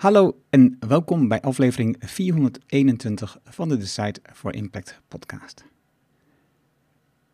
[0.00, 5.64] Hallo en welkom bij aflevering 421 van de Decide for Impact podcast.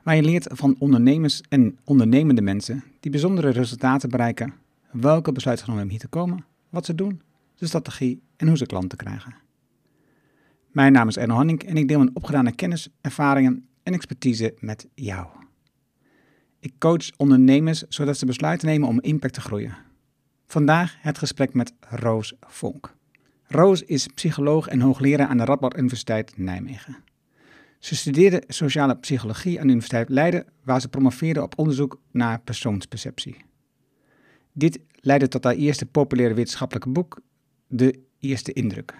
[0.03, 4.55] Waar je leert van ondernemers en ondernemende mensen die bijzondere resultaten bereiken,
[4.91, 7.23] welke besluiten genomen hebben hier te komen, wat ze doen,
[7.55, 9.35] de strategie en hoe ze klanten krijgen.
[10.71, 14.87] Mijn naam is Erno Hanning en ik deel mijn opgedane kennis, ervaringen en expertise met
[14.95, 15.27] jou.
[16.61, 19.77] Ik coach ondernemers zodat ze besluiten nemen om impact te groeien.
[20.47, 22.95] Vandaag het gesprek met Roos Vonk.
[23.46, 26.96] Roos is psycholoog en hoogleraar aan de Radboud Universiteit Nijmegen.
[27.79, 33.37] Ze studeerde sociale psychologie aan de Universiteit Leiden, waar ze promoveerde op onderzoek naar persoonsperceptie.
[34.53, 37.20] Dit leidde tot haar eerste populaire wetenschappelijke boek,
[37.67, 38.95] De Eerste Indruk.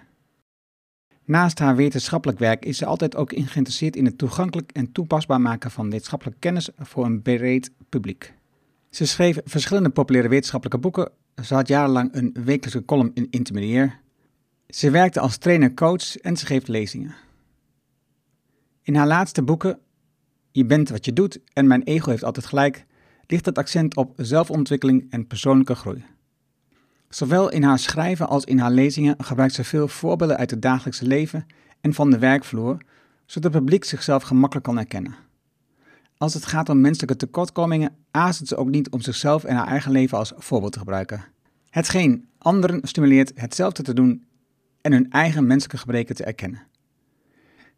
[1.25, 5.71] Naast haar wetenschappelijk werk is ze altijd ook geïnteresseerd in het toegankelijk en toepasbaar maken
[5.71, 8.35] van wetenschappelijke kennis voor een breed publiek.
[8.91, 11.11] Ze schreef verschillende populaire wetenschappelijke boeken.
[11.45, 14.01] Ze had jarenlang een wekelijkse column in Intermediair.
[14.69, 17.15] Ze werkte als trainer-coach en ze geeft lezingen.
[18.83, 19.79] In haar laatste boeken,
[20.53, 22.87] Je bent wat je doet en Mijn ego heeft altijd gelijk,
[23.27, 26.05] ligt het accent op zelfontwikkeling en persoonlijke groei.
[27.09, 31.07] Zowel in haar schrijven als in haar lezingen gebruikt ze veel voorbeelden uit het dagelijkse
[31.07, 31.47] leven
[31.81, 32.79] en van de werkvloer,
[33.27, 35.26] zodat het publiek zichzelf gemakkelijk kan herkennen.
[36.19, 39.93] Als het gaat om menselijke tekortkomingen, aarzelt ze ook niet om zichzelf en haar eigen
[39.93, 41.25] leven als voorbeeld te gebruiken.
[41.71, 44.27] Hetgeen anderen stimuleert hetzelfde te doen
[44.81, 46.63] en hun eigen menselijke gebreken te erkennen.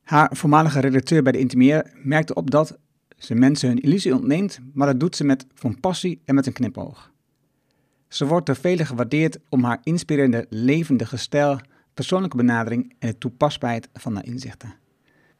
[0.03, 2.79] Haar voormalige redacteur bij de Intermeer merkte op dat
[3.17, 6.53] ze mensen hun illusie ontneemt, maar dat doet ze met van passie en met een
[6.53, 7.13] knipoog.
[8.09, 11.61] Ze wordt door velen gewaardeerd om haar inspirerende, levendige stijl,
[11.95, 14.75] persoonlijke benadering en de toepasbaarheid van haar inzichten.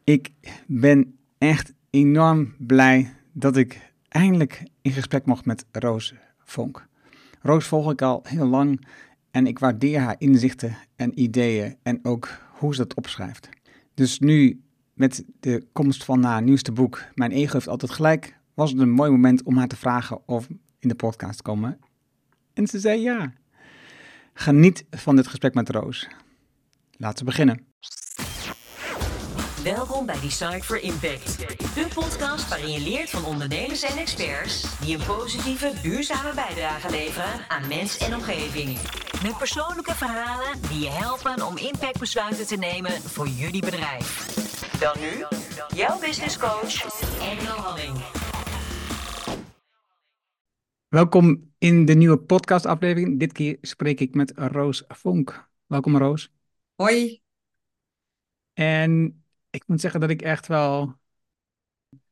[0.05, 0.31] Ik
[0.67, 6.87] ben echt enorm blij dat ik eindelijk in gesprek mocht met Roos Vonk.
[7.43, 8.87] Roos volg ik al heel lang
[9.31, 13.49] en ik waardeer haar inzichten en ideeën en ook hoe ze dat opschrijft.
[13.95, 14.61] Dus nu,
[14.95, 18.91] met de komst van haar nieuwste boek, Mijn ego heeft altijd gelijk, was het een
[18.91, 20.49] mooi moment om haar te vragen of
[20.79, 21.79] in de podcast te komen.
[22.53, 23.33] En ze zei ja.
[24.35, 26.09] Geniet van dit gesprek met Roos.
[26.97, 27.68] Laten we beginnen.
[29.77, 31.39] Welkom bij Decide for Impact.
[31.75, 37.49] De podcast waarin je leert van ondernemers en experts die een positieve, duurzame bijdrage leveren
[37.49, 38.79] aan mens en omgeving.
[39.23, 44.27] Met persoonlijke verhalen die je helpen om impactbesluiten te nemen voor jullie bedrijf.
[44.81, 45.25] Dan nu,
[45.77, 47.97] jouw business coach, Engel Halling.
[50.89, 53.19] Welkom in de nieuwe podcastaflevering.
[53.19, 55.49] Dit keer spreek ik met Roos Vonk.
[55.67, 56.33] Welkom Roos.
[56.75, 57.21] Hoi.
[58.53, 60.95] En ik moet zeggen dat ik echt wel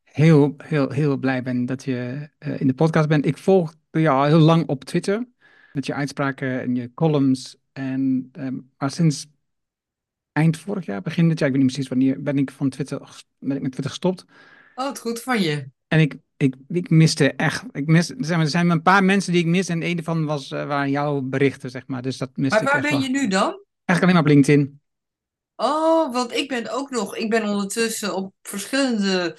[0.03, 3.25] heel, heel, heel blij ben dat je uh, in de podcast bent.
[3.25, 5.27] Ik volg je al heel lang op Twitter.
[5.73, 7.57] Met je uitspraken en je columns.
[7.73, 9.27] En, um, maar sinds
[10.31, 13.23] eind vorig jaar, begin dit jaar, ik weet niet precies wanneer, ben ik van Twitter,
[13.39, 14.25] ben ik met Twitter gestopt.
[14.75, 15.69] Oh, het goed van je.
[15.87, 19.31] En ik, ik, ik miste echt, ik mis, er zijn, er zijn een paar mensen
[19.31, 22.01] die ik mis en een van was, uh, waren jouw berichten, zeg maar.
[22.01, 23.63] Dus dat miste maar waar ik ben je nu dan?
[23.85, 24.79] Eigenlijk alleen maar op LinkedIn.
[25.59, 29.37] Oh, want ik ben ook nog, ik ben ondertussen op verschillende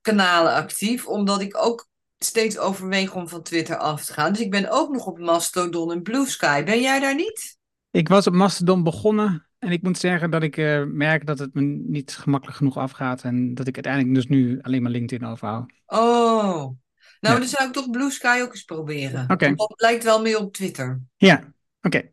[0.00, 1.88] kanalen actief, omdat ik ook
[2.18, 4.32] steeds overweeg om van Twitter af te gaan.
[4.32, 6.62] Dus ik ben ook nog op Mastodon en Blue Sky.
[6.64, 7.58] Ben jij daar niet?
[7.90, 11.54] Ik was op Mastodon begonnen en ik moet zeggen dat ik uh, merk dat het
[11.54, 15.72] me niet gemakkelijk genoeg afgaat en dat ik uiteindelijk dus nu alleen maar LinkedIn overhoud.
[15.86, 16.76] Oh, nou
[17.20, 17.38] Ja.
[17.38, 19.30] dan zou ik toch Blue Sky ook eens proberen.
[19.30, 19.46] Oké.
[19.46, 21.00] Want dat lijkt wel meer op Twitter.
[21.16, 22.08] Ja, oké.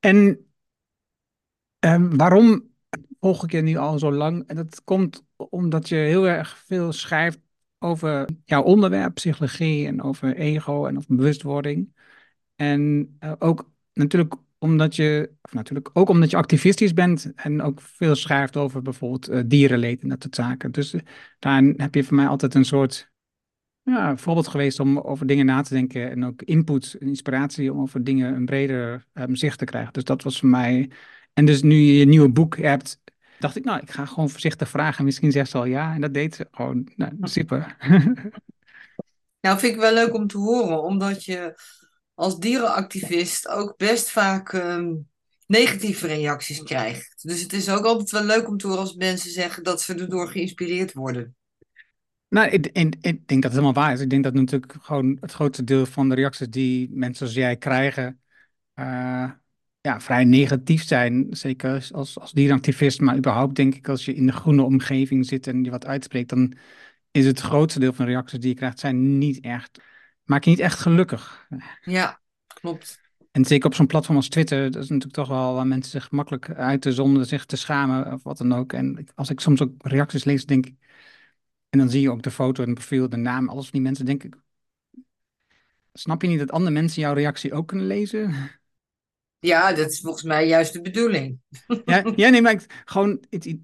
[0.00, 0.46] En
[1.84, 2.70] ehm, waarom
[3.20, 4.46] volg ik je nu al zo lang?
[4.46, 7.40] En dat komt omdat je heel erg veel schrijft
[7.78, 11.94] over jouw onderwerp, psychologie en over ego en over bewustwording.
[12.56, 17.80] En eh, ook natuurlijk omdat je, of natuurlijk ook omdat je activistisch bent en ook
[17.80, 20.72] veel schrijft over bijvoorbeeld eh, dierenleed en dat soort zaken.
[20.72, 21.00] Dus eh,
[21.38, 23.12] daar heb je voor mij altijd een soort
[23.82, 27.80] ja, voorbeeld geweest om over dingen na te denken en ook input en inspiratie om
[27.80, 29.92] over dingen een breder um, zicht te krijgen.
[29.92, 30.90] Dus dat was voor mij.
[31.34, 33.00] En dus nu je je nieuwe boek hebt,
[33.38, 35.04] dacht ik, nou, ik ga gewoon voorzichtig vragen.
[35.04, 35.94] Misschien zegt ze al ja.
[35.94, 36.88] En dat deed ze gewoon.
[36.96, 37.76] Nou, super.
[39.40, 41.60] Nou, vind ik wel leuk om te horen, omdat je
[42.14, 44.94] als dierenactivist ook best vaak ehm,
[45.46, 47.22] negatieve reacties krijgt.
[47.22, 49.94] Dus het is ook altijd wel leuk om te horen als mensen zeggen dat ze
[49.94, 51.36] erdoor geïnspireerd worden.
[52.28, 54.00] Nou, ik, ik, ik denk dat het helemaal waar is.
[54.00, 57.56] Ik denk dat natuurlijk gewoon het grootste deel van de reacties die mensen als jij
[57.56, 58.20] krijgen,
[58.74, 59.30] uh,
[59.84, 61.26] ja, vrij negatief zijn.
[61.30, 65.46] Zeker als, als dierenactivist, maar überhaupt denk ik als je in de groene omgeving zit
[65.46, 66.54] en je wat uitspreekt, dan
[67.10, 69.80] is het grootste deel van de reacties die je krijgt, zijn niet echt,
[70.24, 71.48] maak je niet echt gelukkig.
[71.82, 73.00] Ja, klopt.
[73.30, 76.10] En zeker op zo'n platform als Twitter, dat is natuurlijk toch wel waar mensen zich
[76.10, 78.72] makkelijk uiten zonder zich te schamen of wat dan ook.
[78.72, 80.74] En als ik soms ook reacties lees, denk ik,
[81.70, 83.82] en dan zie je ook de foto en het profiel, de naam, alles van die
[83.82, 84.36] mensen, denk ik,
[85.92, 88.34] snap je niet dat andere mensen jouw reactie ook kunnen lezen?
[89.46, 91.38] Ja, dat is volgens mij juist de bedoeling.
[91.84, 93.56] Ja, ja nee, maar ik, gewoon het,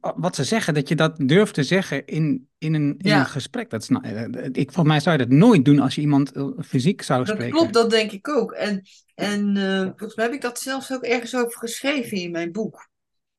[0.00, 3.18] wat ze zeggen, dat je dat durft te zeggen in, in, een, in Ja.
[3.20, 3.70] een gesprek.
[3.70, 6.32] Dat is, nou, eh, ik, volgens mij zou je dat nooit doen als je iemand
[6.32, 7.56] eh, fysiek zou Dat spreken.
[7.56, 8.52] klopt, dat denk ik ook.
[8.52, 8.82] En,
[9.14, 12.88] en eh, volgens mij heb ik dat zelfs ook ergens over geschreven in mijn boek.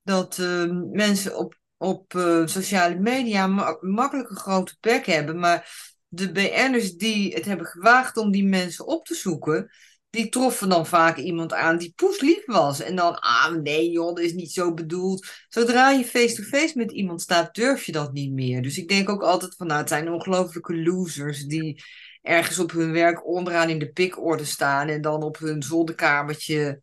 [0.03, 5.39] Dat eh, mensen op, op eh, sociale media ma- makkelijk een grote bek hebben.
[5.39, 9.69] Maar de BN'ers die het hebben gewaagd om die mensen op te zoeken,
[10.17, 12.81] die troffen dan vaak iemand aan die poeslief was.
[12.81, 15.27] En dan, ah nee joh, dat is niet zo bedoeld.
[15.49, 18.61] Zodra je face-to-face met iemand staat, durf je dat niet meer.
[18.61, 21.83] Dus ik denk ook altijd van, nou het zijn ongelofelijke losers die
[22.21, 26.81] ergens op hun werk onderaan in de pikorde staan en dan op hun zolderkamertje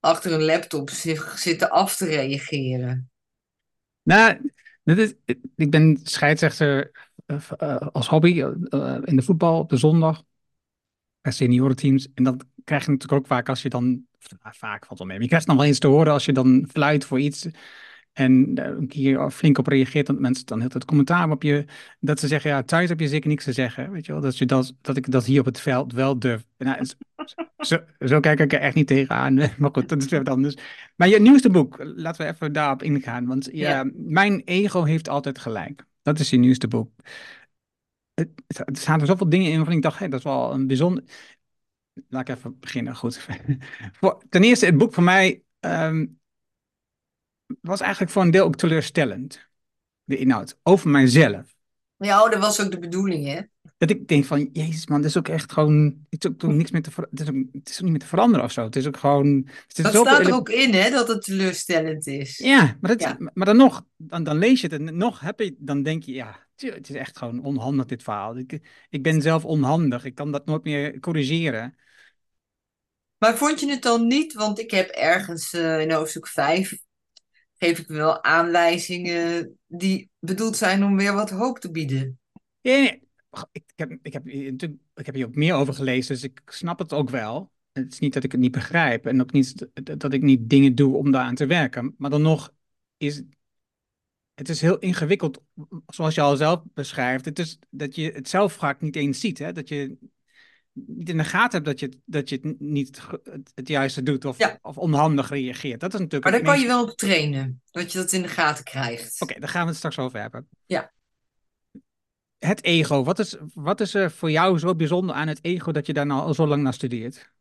[0.00, 0.90] achter een laptop
[1.34, 3.10] zitten af te reageren.
[4.02, 4.50] Nou,
[4.84, 5.14] is,
[5.56, 6.90] ik ben scheidsrechter
[7.26, 10.22] eh, eh, als hobby eh, in de voetbal op de zondag
[11.20, 12.08] bij seniorenteams.
[12.14, 13.84] En dat krijg je natuurlijk ook vaak als je dan,
[14.42, 16.32] nou, vaak valt wel mee, maar je krijgt dan wel eens te horen als je
[16.32, 17.48] dan fluit voor iets
[18.12, 21.64] en eh, een keer flink op reageert, dat mensen dan heel het commentaar op je,
[22.00, 24.38] dat ze zeggen, ja, thuis heb je zeker niks te zeggen, weet je wel, dat,
[24.38, 26.44] je dat, dat ik dat hier op het veld wel durf.
[26.58, 26.86] Nou,
[27.98, 30.54] zo, kijk ik er echt niet tegenaan, maar goed, dat is weer wat anders.
[30.96, 33.90] Maar je nieuwste boek, laten we even daarop ingaan, want ja, Ja.
[33.94, 35.84] mijn ego heeft altijd gelijk.
[36.02, 36.90] Dat is je nieuwste boek.
[38.14, 40.66] Het, het- er er zoveel dingen in waarvan ik dacht, hé, dat is wel een
[40.66, 41.04] bijzonder...
[42.08, 43.26] Laat ik even beginnen, goed.
[44.28, 46.06] Ten eerste, het boek voor mij ehm,
[47.60, 49.46] was eigenlijk voor een deel ook teleurstellend.
[50.04, 51.56] De inhoud, over mijzelf.
[51.96, 53.40] Ja, oh, dat was ook de bedoeling, hè?
[53.78, 56.52] Dat ik denk van, jezus man, dit is ook echt gewoon, het is ook, ook
[56.52, 58.64] niks meer te, het is ook, het is ook niet meer te veranderen of zo.
[58.64, 62.06] Het is ook gewoon, het is Dat staat er ook in, hè, dat het teleurstellend
[62.06, 62.38] is.
[62.38, 63.16] Ja, maar, dat, Ja.
[63.34, 66.12] maar dan nog, dan, dan lees je het en nog heb je, dan denk je,
[66.12, 68.38] ja, het is echt gewoon onhandig dit verhaal.
[68.38, 68.60] Ik,
[68.90, 71.74] ik ben zelf onhandig, ik kan dat nooit meer corrigeren.
[73.18, 76.78] Maar vond je het dan niet, want ik heb ergens eh, in hoofdstuk 5
[77.58, 82.18] geef ik wel aanwijzingen die bedoeld zijn om weer wat hoop te bieden.
[82.62, 83.06] Nee, nee.
[83.52, 84.26] Ik, ik heb, ik, heb,
[84.94, 87.50] ik heb hier ook meer over gelezen, dus ik snap het ook wel.
[87.72, 89.68] Het is niet dat ik het niet begrijp en ook niet
[89.98, 91.94] dat- ik niet dingen doe om daaraan te werken.
[91.98, 92.52] Maar dan nog
[92.96, 93.22] is
[94.34, 95.42] het is heel ingewikkeld,
[95.86, 97.24] zoals je al zelf beschrijft.
[97.24, 99.38] Het is dat je het zelf vaak niet eens ziet.
[99.38, 99.52] Hè?
[99.52, 99.98] Dat je
[101.04, 103.00] in de gaten hebt dat je, het- dat je het niet
[103.54, 104.58] het, juiste doet of, Ja.
[104.62, 105.80] of onhandig reageert.
[105.80, 108.28] Dat is natuurlijk Maar daar kan je wel op trainen, dat je dat in de
[108.28, 109.20] gaten krijgt.
[109.20, 110.48] Oké, daar gaan we het straks over hebben.
[110.66, 110.92] Ja.
[112.38, 115.86] Het ego, wat is, wat is er voor jou zo bijzonder aan het ego dat
[115.86, 117.32] je daar nou al zo lang naar studeert?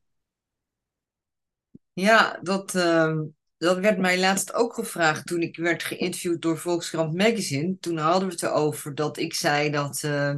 [1.93, 3.23] Ja, dat, ehm,
[3.57, 7.77] dat werd mij laatst ook gevraagd toen ik werd geïnterviewd door Volkskrant Magazine.
[7.79, 10.35] Toen hadden we het erover dat ik zei dat eh,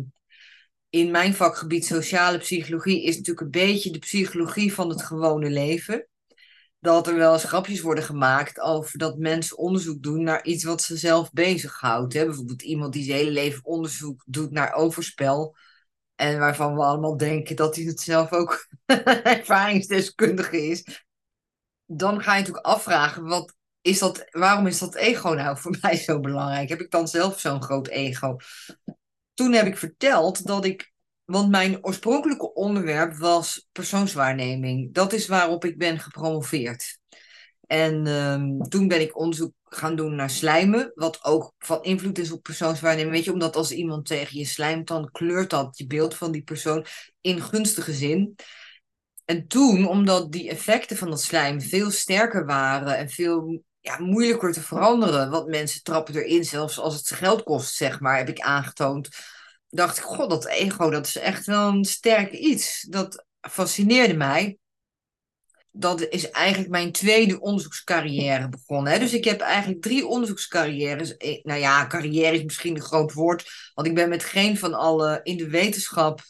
[0.89, 6.07] in mijn vakgebied sociale psychologie is natuurlijk een beetje de psychologie van het gewone leven.
[6.80, 10.81] Dat er wel eens grapjes worden gemaakt over dat mensen onderzoek doen naar iets wat
[10.81, 12.13] ze zelf bezighoudt.
[12.13, 12.25] Hè?
[12.25, 15.56] Bijvoorbeeld iemand die zijn hele leven onderzoek doet naar overspel.
[16.15, 18.68] En waarvan we allemaal denken dat hij het zelf ook
[19.24, 21.07] ervaringsdeskundige is
[21.92, 25.95] dan ga je natuurlijk afvragen, wat is dat, waarom is dat ego nou voor mij
[25.95, 26.69] zo belangrijk?
[26.69, 28.35] Heb ik dan zelf zo'n groot ego?
[29.40, 30.92] Toen heb ik verteld dat ik,
[31.26, 34.94] want mijn oorspronkelijke onderwerp was persoonswaarneming.
[34.94, 37.00] Dat is waarop ik ben gepromoveerd.
[37.68, 42.31] En ehm, toen ben ik onderzoek gaan doen naar slijmen, wat ook van invloed is
[42.31, 43.16] op persoonswaarneming.
[43.16, 46.44] Weet je, omdat als iemand tegen je slijmt, dan kleurt dat je beeld van die
[46.44, 46.86] persoon
[47.22, 48.36] in gunstige zin.
[49.26, 54.54] En toen, omdat die effecten van dat slijm veel sterker waren en veel ja, moeilijker
[54.54, 58.30] te veranderen, want mensen trappen erin, zelfs als het ze geld kost, zeg maar, heb
[58.30, 59.09] ik aangetoond,
[59.69, 62.86] dacht ik, god, dat ego, dat is echt wel een sterk iets.
[62.90, 64.57] Dat fascineerde mij.
[65.71, 68.94] Dat is eigenlijk mijn tweede onderzoekscarrière begonnen.
[68.94, 69.00] Hè?
[69.00, 71.18] Dus ik heb eigenlijk drie onderzoekscarrières.
[71.18, 74.74] Eh, Nou ja, carrière is misschien een groot woord, want ik ben met geen van
[74.74, 76.21] alle in de wetenschap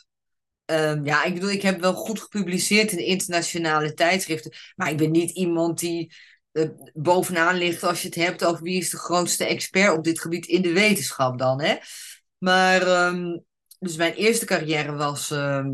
[0.69, 4.51] Ehm, ja, ik bedoel, ik heb wel goed gepubliceerd in internationale tijdschriften.
[4.75, 6.13] Maar ik ben niet iemand die
[6.93, 10.45] bovenaan ligt als je het hebt over wie is de grootste expert op dit gebied
[10.45, 11.61] in de wetenschap dan.
[11.61, 11.75] Hè?
[12.37, 13.37] Maar, ehm,
[13.79, 15.69] dus mijn eerste carrière was ehm,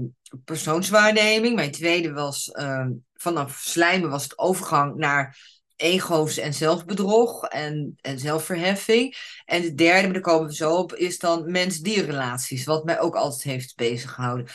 [0.45, 1.55] persoonswaarneming.
[1.55, 8.19] Mijn tweede was ehm, vanaf slijmen was het overgang naar ego's en zelfbedrog en, en
[8.19, 9.15] zelfverheffing.
[9.45, 12.65] En de derde, maar daar komen we zo op, is dan mens-dierrelaties.
[12.65, 14.47] Wat mij ook altijd heeft bezig gehouden.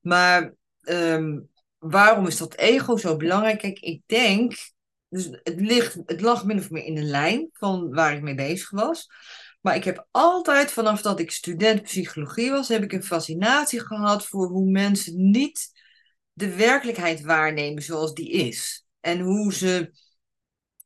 [0.00, 0.54] Maar
[1.78, 3.58] waarom is dat ego zo belangrijk?
[3.58, 4.56] Kijk, ik denk,
[5.08, 8.34] dus het, ligt, het lag min of meer in de lijn van waar ik mee
[8.34, 9.08] bezig was.
[9.60, 14.26] Maar ik heb altijd, vanaf dat ik student psychologie was, heb ik een fascinatie gehad
[14.26, 15.70] voor hoe mensen niet
[16.32, 18.86] de werkelijkheid waarnemen zoals die is.
[19.00, 19.90] En hoe ze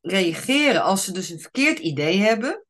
[0.01, 2.65] reageren als ze dus een verkeerd idee hebben.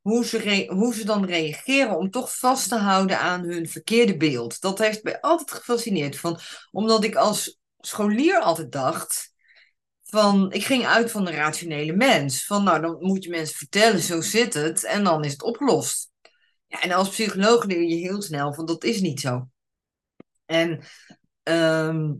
[0.00, 4.60] Hoe ze, hoe ze dan reageren om toch vast te houden aan hun verkeerde beeld.
[4.60, 6.18] Dat heeft mij altijd gefascineerd.
[6.18, 6.38] Van,
[6.70, 9.31] omdat ik als scholier altijd dacht
[10.12, 12.46] van, ik ging uit van de rationele mens.
[12.46, 16.10] Van nou, dan moet je mensen vertellen, zo zit het, en dan is het opgelost.
[16.66, 19.48] Ja, en als psycholoog leer je heel snel van, dat is niet zo.
[20.46, 20.84] En
[21.42, 22.12] ehm,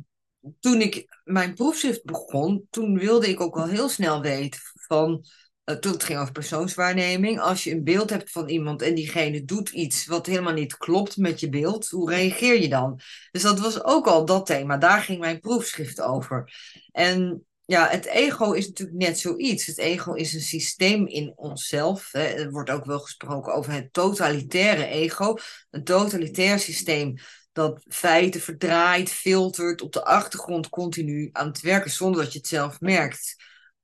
[0.61, 5.25] toen ik mijn proefschrift begon, toen wilde ik ook al heel snel weten van,
[5.65, 9.45] uh, toen het ging over persoonswaarneming, als je een beeld hebt van iemand en diegene
[9.45, 13.01] doet iets wat helemaal niet klopt met je beeld, hoe reageer je dan?
[13.31, 16.53] Dus dat was ook al dat thema, daar ging mijn proefschrift over.
[16.93, 19.67] En ja, het ego is natuurlijk net zoiets.
[19.67, 22.09] Het ego is een systeem in onszelf.
[22.13, 22.23] Hè.
[22.23, 25.37] Er wordt ook wel gesproken over het totalitaire ego.
[25.71, 27.15] Een totalitair systeem
[27.53, 32.49] dat feiten verdraait, filtert, op de achtergrond continu aan het werken zonder dat je het
[32.49, 33.37] zelf merkt.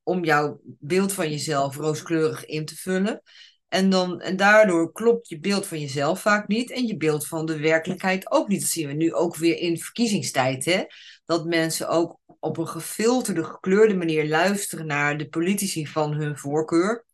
[0.03, 3.21] Om jouw beeld van jezelf rooskleurig in te vullen.
[3.67, 7.45] En, dan, en daardoor klopt je beeld van jezelf vaak niet en je beeld van
[7.45, 8.61] de werkelijkheid ook niet.
[8.61, 10.65] Dat zien we nu ook weer in verkiezingstijd.
[10.65, 10.83] Hè?
[11.25, 17.05] Dat mensen ook op een gefilterde, gekleurde manier luisteren naar de politici van hun voorkeur.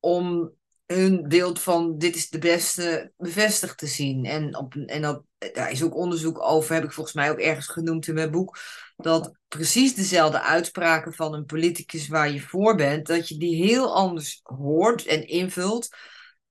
[0.00, 0.52] Om
[0.86, 4.24] hun beeld van dit is de beste bevestigd te zien.
[4.24, 7.66] En, op, en dat, daar is ook onderzoek over, heb ik volgens mij ook ergens
[7.66, 8.58] genoemd in mijn boek.
[8.96, 13.94] Dat precies dezelfde uitspraken van een politicus waar je voor bent, dat je die heel
[13.94, 15.88] anders hoort en invult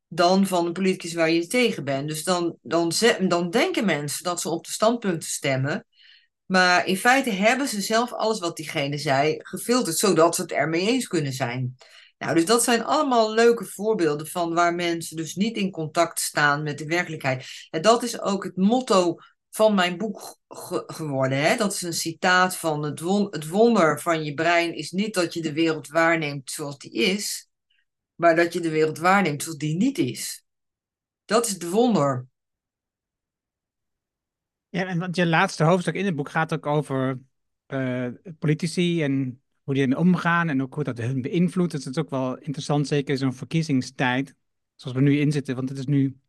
[0.08, 2.08] dan van een politicus waar je tegen bent.
[2.08, 2.92] Dus dan, dan,
[3.28, 5.86] dan denken mensen dat ze op de standpunten stemmen.
[6.50, 10.88] Maar in feite hebben ze zelf alles wat diegene zei gefilterd, zodat ze het ermee
[10.88, 11.76] eens kunnen zijn.
[12.18, 16.64] Nou, dus dat zijn allemaal leuke voorbeelden van waar mensen dus niet in contact staan
[16.64, 17.68] met de werkelijkheid.
[17.70, 19.16] En dat is ook het motto
[19.50, 20.38] van mijn boek
[20.88, 21.38] geworden.
[21.38, 21.56] Hè?
[21.56, 25.42] Dat is een citaat van het, het wonder van je brein is niet dat je
[25.42, 27.50] de wereld waarneemt zoals die is,
[28.16, 30.44] maar dat je de wereld waarneemt zoals die niet is.
[31.26, 32.28] Dat is het wonder.
[34.70, 37.20] Ja, en want je laatste hoofdstuk in het boek gaat ook over
[37.68, 38.08] uh,
[38.40, 41.72] politici en hoe die ermee omgaan en ook hoe dat hun beïnvloedt.
[41.72, 44.36] Dus dat is ook wel interessant, zeker in zo'n verkiezingstijd,
[44.76, 45.56] zoals we nu in zitten.
[45.56, 46.20] Want het is nu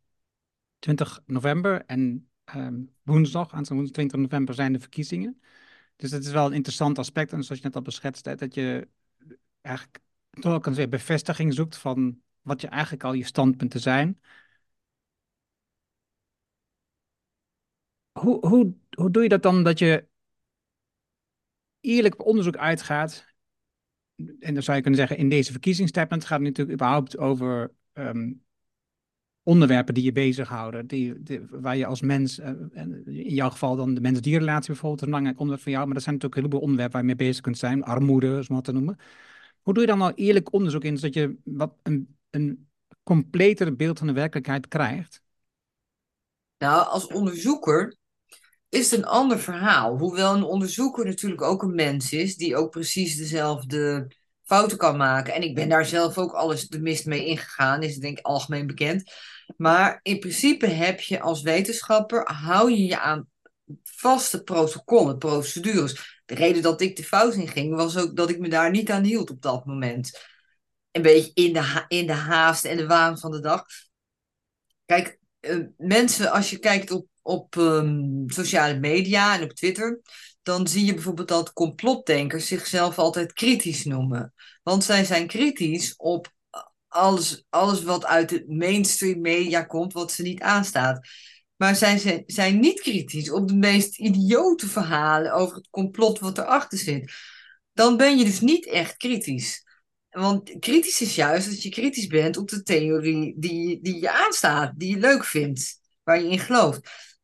[0.79, 5.41] 20 november en um, woensdag, aan 20 november zijn de verkiezingen.
[5.95, 7.31] Dus dat is wel een interessant aspect.
[7.31, 8.87] En zoals je net al beschetst, dat je
[9.61, 14.19] eigenlijk toch ook een bevestiging zoekt van wat je eigenlijk al je standpunten zijn.
[18.21, 20.07] Hoe, hoe, hoe doe je dat dan dat je
[21.79, 23.31] eerlijk onderzoek uitgaat
[24.39, 28.31] en dan zou je kunnen zeggen, in deze verkiezingstijd, het gaat natuurlijk überhaupt over ehm,
[29.43, 32.49] onderwerpen die je bezighouden, die, die, waar je als mens, uh,
[33.05, 36.15] in jouw geval dan de mens-dierrelatie bijvoorbeeld, een belangrijk onderwerp van jou, maar er zijn
[36.15, 38.97] natuurlijk een heleboel onderwerpen waar je mee bezig kunt zijn, armoede, zo wat te noemen.
[39.61, 42.69] Hoe doe je dan nou eerlijk onderzoek in, zodat je wat een, een
[43.03, 45.23] completer beeld van de werkelijkheid krijgt?
[46.57, 47.95] Nou, als onderzoeker
[48.71, 49.97] is het een ander verhaal.
[49.97, 54.11] Hoewel een onderzoeker natuurlijk ook een mens is, die ook precies dezelfde
[54.43, 55.33] fouten kan maken.
[55.33, 58.67] En ik ben daar zelf ook alles de mist mee ingegaan, is denk ik algemeen
[58.67, 59.11] bekend.
[59.57, 63.29] Maar in principe heb je als wetenschapper, hou je je aan
[63.83, 66.21] vaste protocollen, procedures.
[66.25, 68.91] De reden dat ik de fout in ging, was ook dat ik me daar niet
[68.91, 70.19] aan hield op dat moment.
[70.91, 73.65] Een beetje in de, in de haast en de waan van de dag.
[74.85, 80.01] Kijk, uh, mensen, als je kijkt op op um, sociale media en op Twitter,
[80.43, 84.33] dan zie je bijvoorbeeld dat complotdenkers zichzelf altijd kritisch noemen.
[84.63, 86.33] Want zij zijn kritisch op
[86.87, 91.07] alles, alles wat uit de mainstream media komt, wat ze niet aanstaat.
[91.55, 96.37] Maar zij zijn, zijn niet kritisch op de meest idiote verhalen over het complot wat
[96.37, 97.13] erachter zit.
[97.73, 99.63] Dan ben je dus niet echt kritisch.
[100.09, 104.73] Want kritisch is juist dat je kritisch bent op de theorie die, die je aanstaat,
[104.75, 106.79] die je leuk vindt, waar je in gelooft.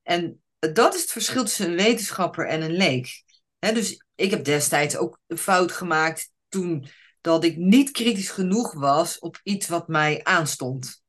[0.08, 3.24] En dat is het verschil tussen een wetenschapper en een leek.
[3.60, 6.88] dus ik heb destijds ook een fout gemaakt toen
[7.22, 11.04] dat ik niet kritisch genoeg was op iets wat mij aanstond.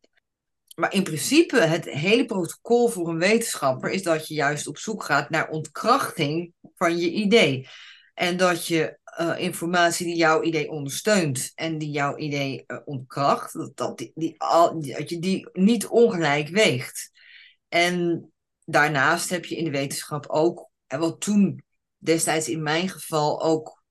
[0.75, 5.05] Maar in principe, het hele protocol voor een wetenschapper is dat je juist op zoek
[5.05, 7.69] gaat naar ontkrachting van je idee.
[8.14, 13.52] En dat je uh, informatie die jouw idee ondersteunt en die jouw idee uh, ontkracht,
[13.52, 17.11] dat, dat, die, die, al, dat je die niet ongelijk weegt.
[17.69, 18.31] En
[18.71, 21.63] daarnaast heb je in de wetenschap ook, en wat toen
[21.97, 23.83] destijds in mijn geval ook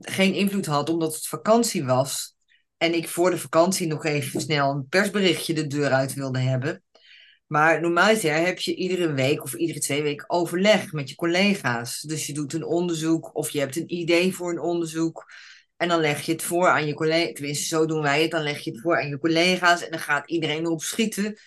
[0.00, 2.36] geen invloed had, omdat het vakantie was.
[2.76, 6.82] En ik voor de vakantie nog even snel een persberichtje de deur uit wilde hebben.
[7.46, 12.00] Maar normaliter heb je iedere week of iedere twee weken overleg met je collega's.
[12.00, 15.32] Dus je doet een onderzoek of je hebt een idee voor een onderzoek.
[15.76, 17.34] En dan leg je het voor aan je collega's.
[17.34, 18.30] Tenminste, zo doen wij het.
[18.30, 21.38] Dan leg je het voor aan je collega's en dan gaat iedereen erop schieten.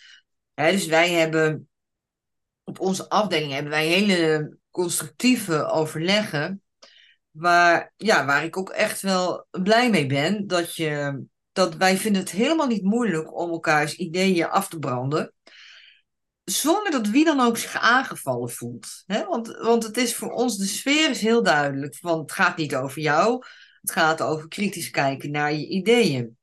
[0.54, 1.70] dus wij hebben
[2.70, 6.62] op onze afdeling hebben wij hele constructieve overleggen.
[7.32, 10.48] Waar, ja, waar ik ook echt wel blij mee ben.
[10.48, 15.34] Dat, je, dat wij vinden het helemaal niet moeilijk om elkaars ideeën af te branden
[16.50, 19.04] zonder dat wie dan ook zich aangevallen voelt.
[19.06, 21.98] Want, want het is voor ons, de sfeer is heel duidelijk.
[22.02, 23.46] Want het gaat niet over jou,
[23.82, 26.38] het gaat over kritisch kijken naar je ideeën.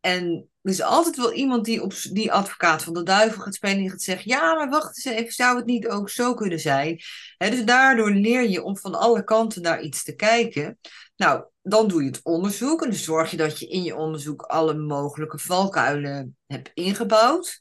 [0.00, 3.78] En er is altijd wel iemand die, op, die advocaat van de duivel gaat spelen
[3.78, 7.00] en gaat zeggen: Ja, maar wacht eens even, zou het niet ook zo kunnen zijn?
[7.38, 10.78] dus daardoor leer je om van alle kanten naar iets te kijken.
[11.16, 14.42] Nou, dan doe je het onderzoek en dan zorg je dat je in je onderzoek
[14.42, 17.60] alle mogelijke valkuilen hebt ingebouwd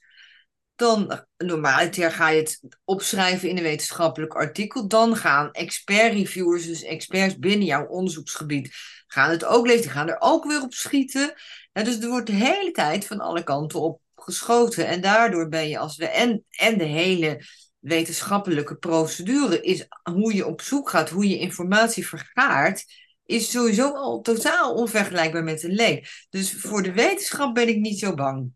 [0.81, 4.87] dan normaliter ga je het opschrijven in een wetenschappelijk artikel.
[4.87, 8.75] Dan gaan expert-reviewers, dus experts binnen jouw onderzoeksgebied,
[9.11, 9.81] gaan het ook lezen.
[9.81, 11.33] Die gaan er ook weer op schieten.
[11.71, 14.87] dus er wordt de hele tijd van alle kanten op geschoten.
[14.87, 16.07] En daardoor ben je als we.
[16.07, 17.45] En, en de hele
[17.79, 22.85] wetenschappelijke procedure is hoe je op zoek gaat, hoe je informatie vergaart.
[23.25, 26.27] Is sowieso al totaal onvergelijkbaar met een leek.
[26.29, 28.51] Dus voor de wetenschap ben ik niet zo bang.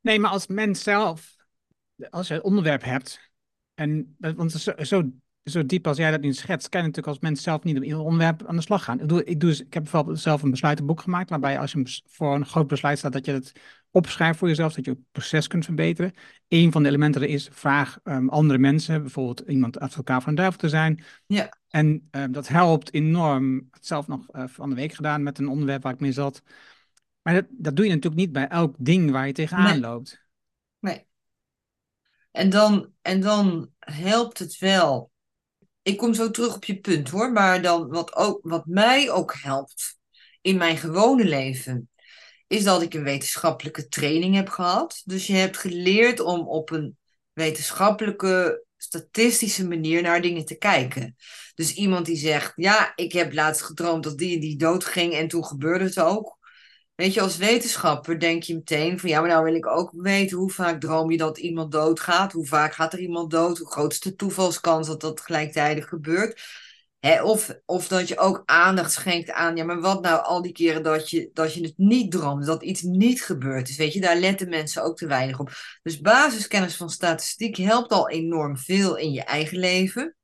[0.00, 1.34] Nee, maar als mens zelf,
[2.10, 3.30] als je een onderwerp hebt,
[3.74, 5.10] en, want zo, zo,
[5.48, 7.82] zo diep als jij dat nu schetst, kan je natuurlijk als mens zelf niet op
[7.82, 9.00] ieder onderwerp aan de slag gaan.
[9.00, 12.34] Ik, doe, ik, doe, ik heb bijvoorbeeld zelf een besluitenboek gemaakt, waarbij als je voor
[12.34, 13.52] een groot besluit staat, dat je het
[13.90, 16.12] opschrijft voor jezelf, dat je het proces kunt verbeteren.
[16.48, 20.38] Een van de elementen er is, vraag um, andere mensen, bijvoorbeeld iemand advocaat van een
[20.38, 21.04] duivel te zijn.
[21.26, 21.58] Ja.
[21.68, 23.68] En um, dat helpt enorm.
[23.70, 26.42] Het zelf nog uh, van de week gedaan met een onderwerp waar ik mee zat.
[27.22, 29.80] Maar dat, dat doe je natuurlijk niet bij elk ding waar je tegenaan nee.
[29.80, 30.26] loopt.
[30.78, 31.06] Nee.
[32.30, 35.10] En dan, en dan helpt het wel.
[35.88, 37.32] Ik kom zo terug op je punt hoor.
[37.32, 39.98] Maar dan wat, ook, wat mij ook helpt
[40.40, 41.90] in mijn gewone leven.
[42.46, 45.02] Is dat ik een wetenschappelijke training heb gehad.
[45.04, 46.96] Dus je hebt geleerd om op een
[47.32, 51.16] wetenschappelijke, statistische manier naar dingen te kijken.
[51.54, 55.28] Dus iemand die zegt: Ja, ik heb laatst gedroomd dat die en die doodging en
[55.28, 56.37] toen gebeurde het ook.
[56.98, 60.36] Weet je, als wetenschapper denk je meteen van ja, maar nou wil ik ook weten
[60.36, 62.32] hoe vaak droom je dat iemand doodgaat?
[62.32, 63.58] Hoe vaak gaat er iemand dood?
[63.58, 66.42] Hoe groot is de toevalskans dat dat gelijktijdig gebeurt?
[67.00, 70.52] Hè, of, of dat je ook aandacht schenkt aan, ja, maar wat nou al die
[70.52, 73.76] keren dat je, dat je het niet droomt, dat iets niet gebeurd is.
[73.76, 75.50] Weet je, daar letten mensen ook te weinig op.
[75.82, 80.16] Dus basiskennis van statistiek helpt al enorm veel in je eigen leven.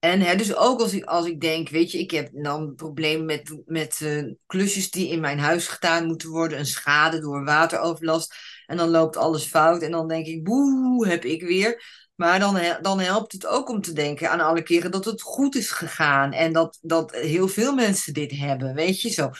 [0.00, 2.74] En hè, dus ook als ik, als ik denk, weet je, ik heb dan een
[2.74, 7.44] probleem met, met uh, klusjes die in mijn huis gedaan moeten worden, een schade door
[7.44, 8.34] wateroverlast.
[8.66, 11.82] En dan loopt alles fout en dan denk ik, boe, heb ik weer.
[12.14, 15.54] Maar dan, dan helpt het ook om te denken aan alle keren dat het goed
[15.54, 16.32] is gegaan.
[16.32, 19.30] En dat, dat heel veel mensen dit hebben, weet je zo.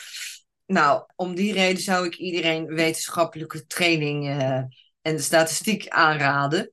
[0.65, 4.61] Nou, om die reden zou ik iedereen wetenschappelijke training uh,
[5.01, 6.71] en statistiek aanraden.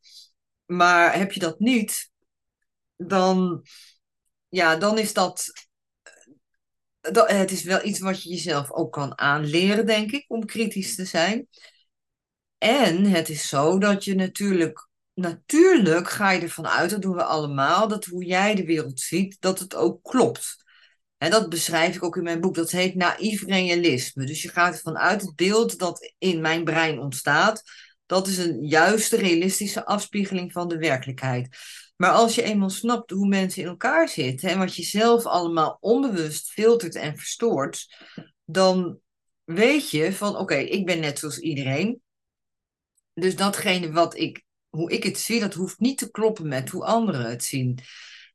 [0.66, 2.07] Maar heb je dat niet,
[2.98, 3.64] dan,
[4.48, 5.52] ja, dan is dat,
[7.00, 7.30] dat.
[7.30, 11.04] Het is wel iets wat je jezelf ook kan aanleren, denk ik, om kritisch te
[11.04, 11.48] zijn.
[12.58, 17.24] En het is zo dat je natuurlijk, natuurlijk ga je ervan uit, dat doen we
[17.24, 20.66] allemaal, dat hoe jij de wereld ziet, dat het ook klopt.
[21.18, 22.54] En dat beschrijf ik ook in mijn boek.
[22.54, 24.24] Dat heet naïef realisme.
[24.24, 27.62] Dus je gaat ervan uit het beeld dat in mijn brein ontstaat.
[28.06, 31.58] Dat is een juiste, realistische afspiegeling van de werkelijkheid.
[31.98, 35.76] Maar als je eenmaal snapt hoe mensen in elkaar zitten en wat je zelf allemaal
[35.80, 37.86] onbewust filtert en verstoort,
[38.44, 39.00] dan
[39.44, 42.02] weet je van oké, ik ben net zoals iedereen.
[43.14, 46.84] Dus datgene wat ik, hoe ik het zie, dat hoeft niet te kloppen met hoe
[46.84, 47.78] anderen het zien.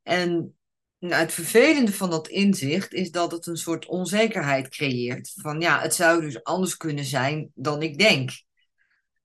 [0.02, 0.56] En
[0.99, 5.34] nou, het vervelende van dat inzicht is dat het een soort onzekerheid creëert.
[5.36, 8.32] Van ja, het zou dus anders kunnen zijn dan ik denk.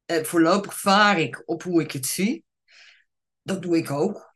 [0.05, 2.45] Eh, voorlopig vaar ik op hoe ik het zie.
[3.43, 4.28] Dat doe ik ook.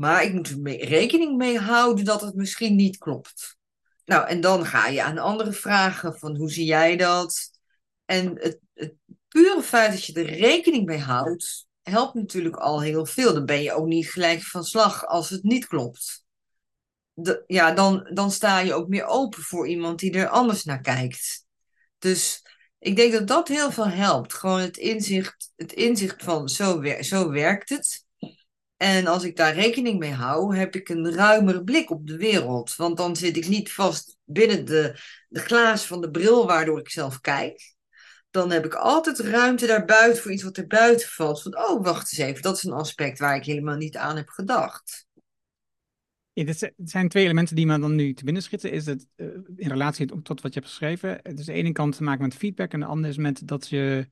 [0.00, 3.58] Maar ik moet er rekening mee houden dat het misschien niet klopt.
[4.04, 7.50] Nou, en dan ga je aan andere vragen van hoe zie jij dat?
[8.04, 8.94] En het, het
[9.28, 13.34] pure feit dat je er rekening mee houdt, helpt natuurlijk al heel veel.
[13.34, 16.24] Dan ben je ook niet gelijk van slag als het niet klopt.
[17.12, 20.80] De, ja, dan, dan sta je ook meer open voor iemand die er anders naar
[20.80, 21.46] kijkt.
[21.98, 22.42] Dus
[22.78, 24.34] ik denk dat dat heel veel helpt.
[24.34, 28.08] Gewoon het inzicht, het inzicht van zo, zo werkt het.
[28.82, 32.76] En als ik daar rekening mee hou, heb ik een ruimere blik op de wereld.
[32.76, 36.90] Want dan zit ik niet vast binnen de, de glazen van de bril waardoor ik
[36.90, 37.74] zelf kijk.
[38.30, 41.42] Dan heb ik altijd ruimte daarbuiten voor iets wat er buiten valt.
[41.42, 44.28] Van, oh, wacht eens even, dat is een aspect waar ik helemaal niet aan heb
[44.28, 45.06] gedacht.
[46.32, 48.70] Ja, zijn twee elementen die me dan nu te binnen schieten.
[48.72, 51.20] Is het uh, in relatie tot wat je hebt geschreven.
[51.22, 53.68] Het is de ene kant te maken met feedback en de andere is met dat
[53.68, 54.08] je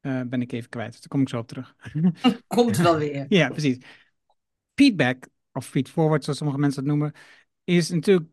[0.00, 0.92] uh, ben ik even kwijt.
[0.92, 1.76] Daar kom ik zo op terug.
[2.46, 3.26] Komt wel weer.
[3.28, 3.78] ja, precies.
[4.74, 7.12] Feedback, of feedforward zoals sommige mensen het noemen,
[7.64, 8.28] is natuurlijk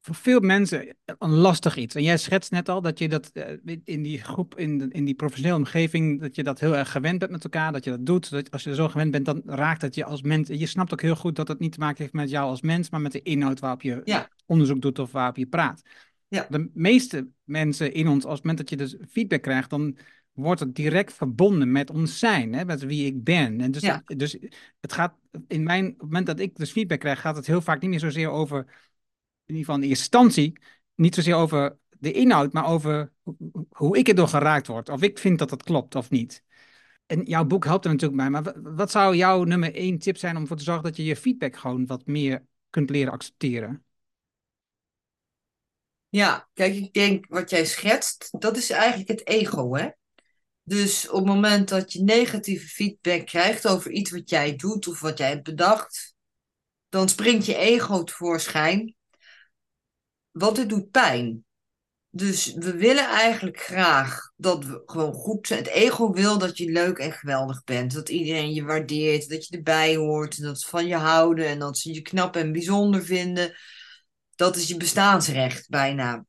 [0.00, 1.94] voor veel mensen een lastig iets.
[1.94, 5.04] En jij schetst net al dat je dat uh, in die groep, in, de, in
[5.04, 8.06] die professionele omgeving, dat je dat heel erg gewend bent met elkaar, dat je dat
[8.06, 8.30] doet.
[8.30, 10.48] Dat als je er zo gewend bent, dan raakt het je als mens.
[10.48, 12.90] Je snapt ook heel goed dat het niet te maken heeft met jou als mens,
[12.90, 14.28] maar met de inhoud waarop je ja.
[14.46, 15.82] onderzoek doet of waarop je praat.
[16.30, 16.46] Ja.
[16.50, 19.96] De meeste mensen in ons, als het moment dat je dus feedback krijgt, dan
[20.32, 23.60] wordt het direct verbonden met ons zijn, hè, met wie ik ben.
[23.60, 24.02] En dus, ja.
[24.04, 24.38] dus
[24.80, 25.14] het gaat,
[25.48, 27.90] in mijn, op het moment dat ik dus feedback krijg, gaat het heel vaak niet
[27.90, 30.58] meer zozeer over, in ieder geval in instantie,
[30.94, 33.12] niet zozeer over de inhoud, maar over
[33.68, 34.88] hoe ik erdoor geraakt word.
[34.88, 36.44] Of ik vind dat dat klopt of niet.
[37.06, 40.36] En jouw boek helpt er natuurlijk bij, maar wat zou jouw nummer één tip zijn
[40.36, 43.84] om ervoor te zorgen dat je je feedback gewoon wat meer kunt leren accepteren?
[46.10, 49.88] Ja, kijk, ik denk wat jij schetst, dat is eigenlijk het ego, hè?
[50.62, 55.00] Dus op het moment dat je negatieve feedback krijgt over iets wat jij doet of
[55.00, 56.14] wat jij hebt bedacht,
[56.88, 58.94] dan springt je ego tevoorschijn.
[60.30, 61.44] Want het doet pijn.
[62.10, 65.58] Dus we willen eigenlijk graag dat we gewoon goed zijn.
[65.58, 67.94] Het ego wil dat je leuk en geweldig bent.
[67.94, 71.78] Dat iedereen je waardeert, dat je erbij hoort, dat ze van je houden en dat
[71.78, 73.54] ze je knap en bijzonder vinden
[74.40, 76.24] dat is je bestaansrecht bijna.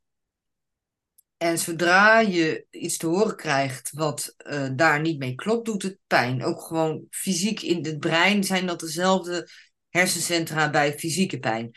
[1.38, 5.98] En zodra je iets te horen krijgt wat uh, daar niet mee klopt, doet het
[6.08, 6.44] pijn.
[6.44, 9.50] Ook gewoon fysiek in het brein zijn dat dezelfde
[9.90, 11.72] hersencentra bij fysieke pijn.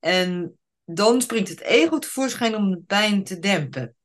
[0.00, 3.96] En dan springt het ego tevoorschijn om de pijn te dempen.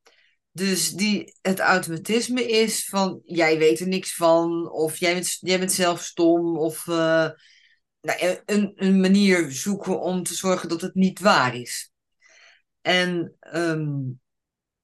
[0.52, 5.60] Dus die, het automatisme is van jij weet er niks van, of jij bent, jij
[5.60, 7.30] bent zelf stom, of uh,
[8.02, 11.92] nou, een, een manier zoeken om te zorgen dat het niet waar is.
[12.82, 14.20] En um,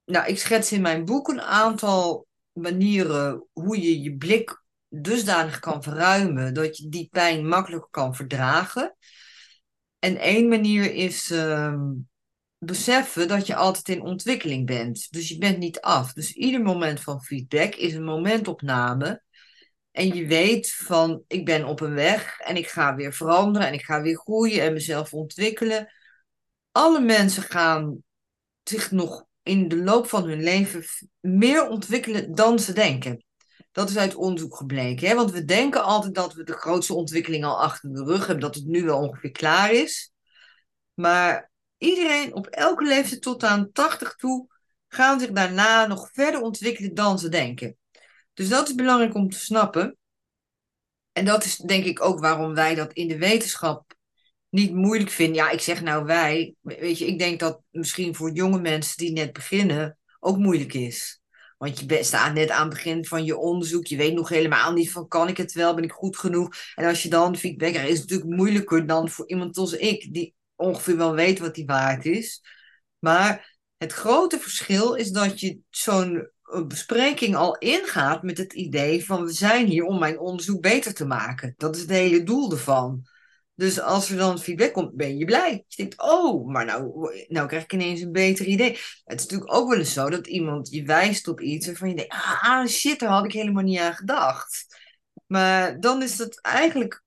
[0.06, 5.84] nou, ik schets in mijn boek een aantal manieren hoe je je blik dusdanig kan
[5.84, 8.96] verruimen dat je die pijn makkelijker kan verdragen.
[10.00, 12.10] En één manier is um,
[12.58, 15.12] beseffen dat je altijd in ontwikkeling bent.
[15.12, 16.14] Dus je bent niet af.
[16.14, 19.24] Dus ieder moment van feedback is een momentopname
[19.98, 23.74] en je weet van, ik ben op een weg en ik ga weer veranderen en
[23.74, 25.94] ik ga weer groeien en mezelf ontwikkelen.
[26.72, 28.04] Alle mensen gaan
[28.64, 30.84] zich nog in de loop van hun leven
[31.20, 33.26] meer ontwikkelen dan ze denken.
[33.72, 35.08] Dat is uit onderzoek gebleken.
[35.08, 35.16] Hè?
[35.16, 38.56] Want we denken altijd dat we de grootste ontwikkeling al achter de rug hebben, dat
[38.56, 40.12] het nu wel ongeveer klaar is.
[40.94, 44.48] Maar iedereen op elke leeftijd tot aan 80 toe
[44.88, 47.78] gaan zich daarna nog verder ontwikkelen dan ze denken.
[48.38, 49.97] Dus dat is belangrijk om te snappen.
[51.12, 53.95] En dat is denk ik ook waarom wij dat in de wetenschap
[54.50, 55.36] niet moeilijk vinden.
[55.36, 56.56] Ja, ik zeg nou wij.
[56.62, 61.21] Weet je, ik denk dat misschien voor jonge mensen die net beginnen ook moeilijk is.
[61.58, 63.86] Want je staat net aan het begin van je onderzoek.
[63.86, 66.56] Je weet nog helemaal niet van kan ik het wel, ben ik goed genoeg.
[66.76, 70.13] En als je dan feedback krijgt, is het natuurlijk moeilijker dan voor iemand als ik,
[70.13, 72.41] die ongeveer wel weet wat die waard is.
[73.00, 76.36] Maar het grote verschil is dat je zo'n
[76.68, 81.06] bespreking al ingaat met het idee van we zijn hier om mijn onderzoek beter te
[81.06, 81.54] maken.
[81.58, 83.08] Dat is het hele doel ervan.
[83.56, 85.66] Dus als er dan feedback komt, ben je blij.
[85.68, 88.70] Je denkt, oh, maar nou, nou krijg ik ineens een beter idee.
[89.04, 91.96] Het is natuurlijk ook wel eens zo dat iemand je wijst op iets waarvan je
[91.96, 94.66] denkt, ah shit, daar had ik helemaal niet aan gedacht.
[95.26, 97.04] Maar dan is dat eigenlijk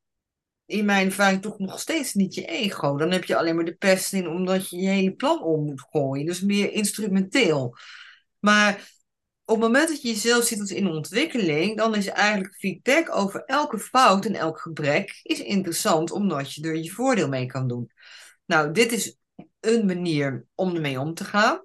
[0.67, 2.97] in mijn ervaring toch nog steeds niet je ego.
[2.97, 5.87] Dan heb je alleen maar de pest in omdat je je hele plan om moet
[5.91, 6.27] gooien.
[6.27, 7.77] Dus meer instrumenteel.
[8.39, 8.89] Maar
[9.51, 13.45] op het moment dat je jezelf ziet als in ontwikkeling, dan is eigenlijk feedback over
[13.45, 17.91] elke fout en elk gebrek is interessant, omdat je er je voordeel mee kan doen.
[18.47, 19.17] Nou, dit is
[19.61, 21.65] een manier om ermee om te gaan.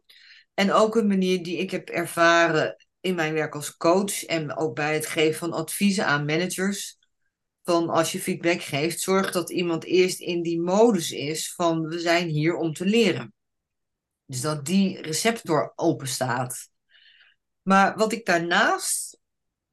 [0.54, 4.76] En ook een manier die ik heb ervaren in mijn werk als coach en ook
[4.76, 6.98] bij het geven van adviezen aan managers.
[7.63, 12.00] Van als je feedback geeft, zorg dat iemand eerst in die modus is van we
[12.00, 13.34] zijn hier om te leren.
[14.26, 16.74] Dus dat die receptor open staat.
[17.65, 19.19] Maar wat ik daarnaast,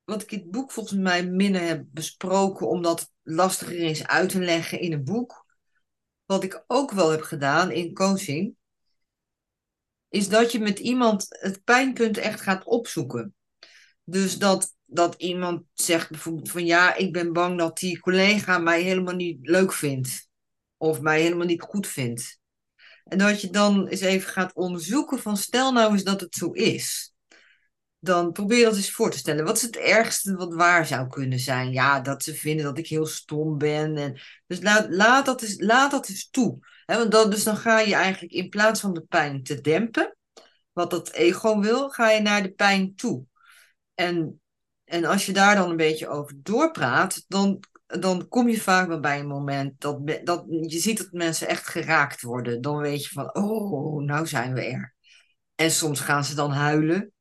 [0.05, 4.28] wat ik in het boek volgens mij minder heb besproken, omdat het lastiger is uit
[4.28, 5.46] te leggen in een boek,
[6.24, 8.55] wat ik ook wel heb gedaan in coaching,
[10.09, 13.35] is dat je met iemand het pijnpunt echt gaat opzoeken.
[14.05, 18.83] Dus dat dat iemand zegt bijvoorbeeld van ja, ik ben bang dat die collega mij
[18.83, 20.28] helemaal niet leuk vindt.
[20.76, 22.40] Of mij helemaal niet goed vindt.
[23.05, 26.50] En dat je dan eens even gaat onderzoeken van stel nou eens dat het zo
[26.50, 27.12] is.
[28.05, 29.45] Dan probeer dat eens voor te stellen.
[29.45, 31.73] Wat is het ergste wat waar zou kunnen zijn?
[31.73, 33.97] Ja, dat ze vinden dat ik heel stom ben.
[33.97, 36.59] En, dus laat, laat, dat eens, laat dat eens toe.
[36.87, 40.17] want dan, dus dan ga je eigenlijk in plaats van de pijn te dempen,
[40.73, 43.25] wat dat ego wil, ga je naar de pijn toe.
[43.95, 44.41] En,
[44.85, 49.01] en als je daar dan een beetje over doorpraat, dan, dan kom je vaak wel
[49.01, 52.61] bij een moment dat, dat je ziet dat mensen echt geraakt worden.
[52.61, 54.95] Dan weet je van, oh, nou zijn we er.
[55.55, 57.12] En soms gaan ze dan huilen.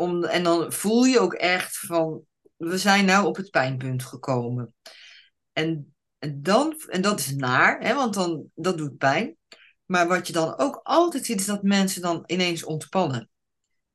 [0.00, 2.22] Om, en dan voel je ook echt van,
[2.56, 4.74] we zijn nou op het pijnpunt gekomen.
[5.52, 5.94] En,
[6.34, 9.36] dan, en dat is naar, hè, want dan, dat doet pijn.
[9.84, 13.30] Maar wat je dan ook altijd ziet, is dat mensen dan ineens ontspannen.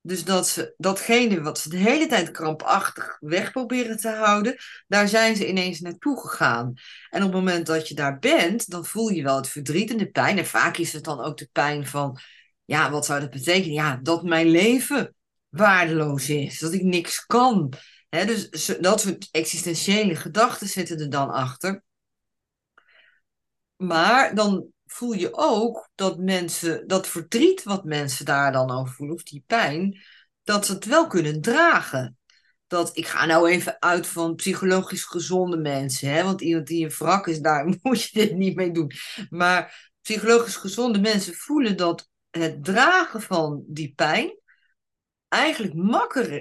[0.01, 4.55] Dus dat ze datgene wat ze de hele tijd krampachtig weg proberen te houden,
[4.87, 6.73] daar zijn ze ineens naartoe gegaan.
[7.09, 9.97] En op het moment dat je daar bent, dan voel je wel het verdriet en
[9.97, 10.37] de pijn.
[10.37, 12.17] En vaak is het dan ook de pijn van,
[12.65, 13.73] ja, wat zou dat betekenen?
[13.73, 15.15] Ja, dat mijn leven
[15.55, 17.73] waardeloos is, dat ik niks kan.
[18.09, 21.83] dus dat soort existentiële gedachten zitten er dan achter.
[23.75, 29.15] Maar dan voel je ook dat mensen, dat verdriet wat mensen daar dan over voelen,
[29.15, 30.01] of die pijn,
[30.43, 32.17] dat ze het wel kunnen dragen.
[32.67, 36.91] Dat, ik ga nou even uit van psychologisch gezonde mensen, hè, want iemand die een
[36.97, 38.91] wrak is, daar moet je dit niet mee doen.
[39.29, 44.43] Maar psychologisch gezonde mensen voelen dat het dragen van die pijn
[45.35, 45.73] eigenlijk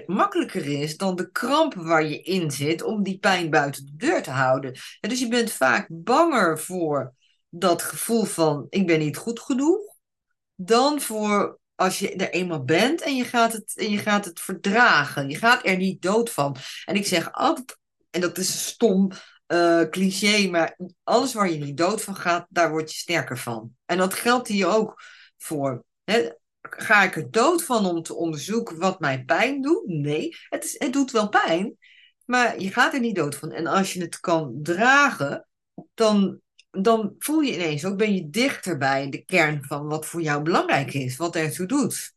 [0.07, 4.23] makkelijker is dan de krampen waar je in zit om die pijn buiten de deur
[4.23, 4.71] te houden.
[4.99, 7.13] dus je bent vaak banger voor
[7.49, 9.95] dat gevoel van ik ben niet goed genoeg,
[10.55, 14.39] dan voor als je er eenmaal bent en je gaat het, en je gaat het
[14.39, 15.29] verdragen.
[15.29, 16.55] Je gaat er niet dood van.
[16.85, 17.77] En ik zeg altijd,
[18.09, 19.11] en dat is een stom
[19.47, 23.75] uh, cliché, maar alles waar je niet dood van gaat, daar word je sterker van.
[23.85, 25.01] En dat geldt hier ook
[25.37, 25.83] voor.
[26.69, 29.87] Ga ik er dood van om te onderzoeken wat mij pijn doet?
[29.87, 31.77] Nee, het, is, het doet wel pijn,
[32.25, 33.51] maar je gaat er niet dood van.
[33.51, 35.47] En als je het kan dragen,
[35.93, 36.39] dan
[36.81, 40.41] dan voel je ineens ook, ben je dichter bij de kern van wat voor jou
[40.43, 42.15] belangrijk is, wat ertoe doet.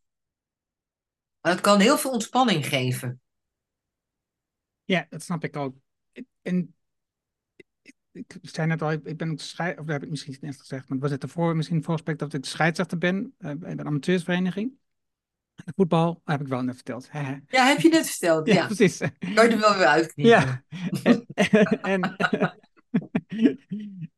[1.40, 3.20] Dat kan heel veel ontspanning geven.
[4.84, 5.76] Ja, dat snap ik ook.
[6.42, 6.74] En
[8.18, 10.98] ik zei net al, ik ben scheidsrechter, of dat heb ik misschien niet gezegd, maar
[10.98, 14.72] was het ervoor misschien voorspekt dat ik scheidsrechter ben uh, bij een amateursvereniging.
[15.64, 17.08] De voetbal heb ik wel net verteld.
[17.46, 18.66] ja, heb je net verteld, ja.
[18.66, 18.98] precies.
[19.34, 20.38] Kan je er wel weer uitknippen.
[20.38, 20.62] Ja.
[21.82, 22.16] en,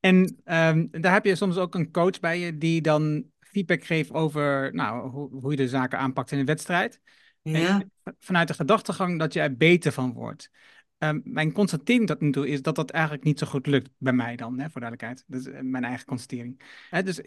[0.01, 0.37] en
[0.69, 4.75] um, daar heb je soms ook een coach bij je die dan feedback geeft over
[4.75, 7.01] nou, hoe, hoe je de zaken aanpakt in een wedstrijd.
[7.43, 7.83] Ja.
[8.19, 10.51] vanuit de gedachtegang dat je er beter van wordt.
[11.03, 14.13] Um, mijn constatering tot nu toe is dat dat eigenlijk niet zo goed lukt bij
[14.13, 15.25] mij dan, hè, voor duidelijkheid.
[15.27, 16.61] Dat is eh, mijn eigen constatering.
[16.91, 17.21] Hè, dus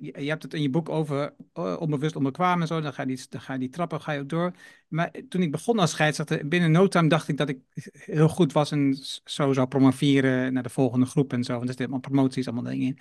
[0.00, 3.08] je hebt het in je boek over uh, onbewust onbekwaam en zo, dan ga, je
[3.08, 4.54] die, dan ga je trappen ga je ook door.
[4.88, 7.58] Maar toen ik begon als scheidsrechter, binnen no time dacht ik dat ik
[7.92, 11.52] heel goed was en zo zou promoveren naar de volgende groep en zo.
[11.52, 12.98] Want er zitten allemaal promoties, allemaal dingen in.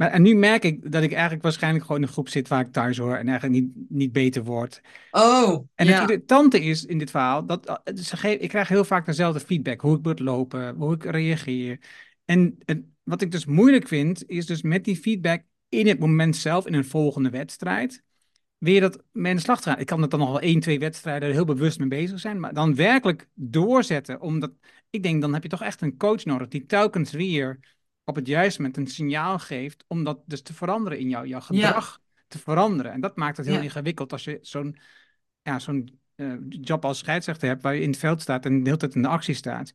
[0.00, 2.60] Maar en nu merk ik dat ik eigenlijk waarschijnlijk gewoon in een groep zit waar
[2.60, 4.80] ik thuis hoor en eigenlijk niet, niet beter word.
[5.10, 9.06] Oh, En het irritante is in dit verhaal dat eh, ze ik krijg heel vaak
[9.06, 9.80] dezelfde feedback.
[9.80, 11.78] Hoe ik moet lopen, hoe ik reageer.
[12.24, 16.36] En, en wat ik dus moeilijk vind, is dus met die feedback in het moment
[16.36, 18.02] zelf, in een volgende wedstrijd,
[18.58, 19.78] weer dat mee de slag te gaan.
[19.78, 22.54] Ik kan het dan nog wel één, twee wedstrijden heel bewust mee bezig zijn, maar
[22.54, 24.20] dan werkelijk doorzetten.
[24.20, 24.52] Omdat
[24.90, 27.58] ik denk, dan heb je toch echt een coach nodig die telkens weer
[28.04, 31.40] op het juiste moment een signaal geeft om dat dus te veranderen in jou, jouw
[31.40, 32.92] gedrag te veranderen.
[32.92, 34.76] En dat maakt het heel ingewikkeld als je zo'n
[35.42, 38.64] ja, zo'n uh, job als scheidsrechter hebt waar je in het veld staat en de
[38.64, 39.74] hele tijd in de actie staat.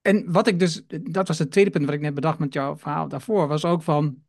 [0.00, 2.76] En wat ik dus, dat was het tweede punt wat ik net bedacht met jouw
[2.76, 4.22] verhaal daarvoor, was ook van,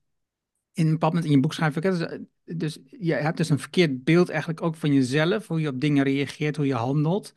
[0.73, 3.59] in een bepaald moment in je boek schrijf ik, dus, dus je hebt dus een
[3.59, 7.33] verkeerd beeld eigenlijk ook van jezelf, hoe je op dingen reageert, hoe je handelt.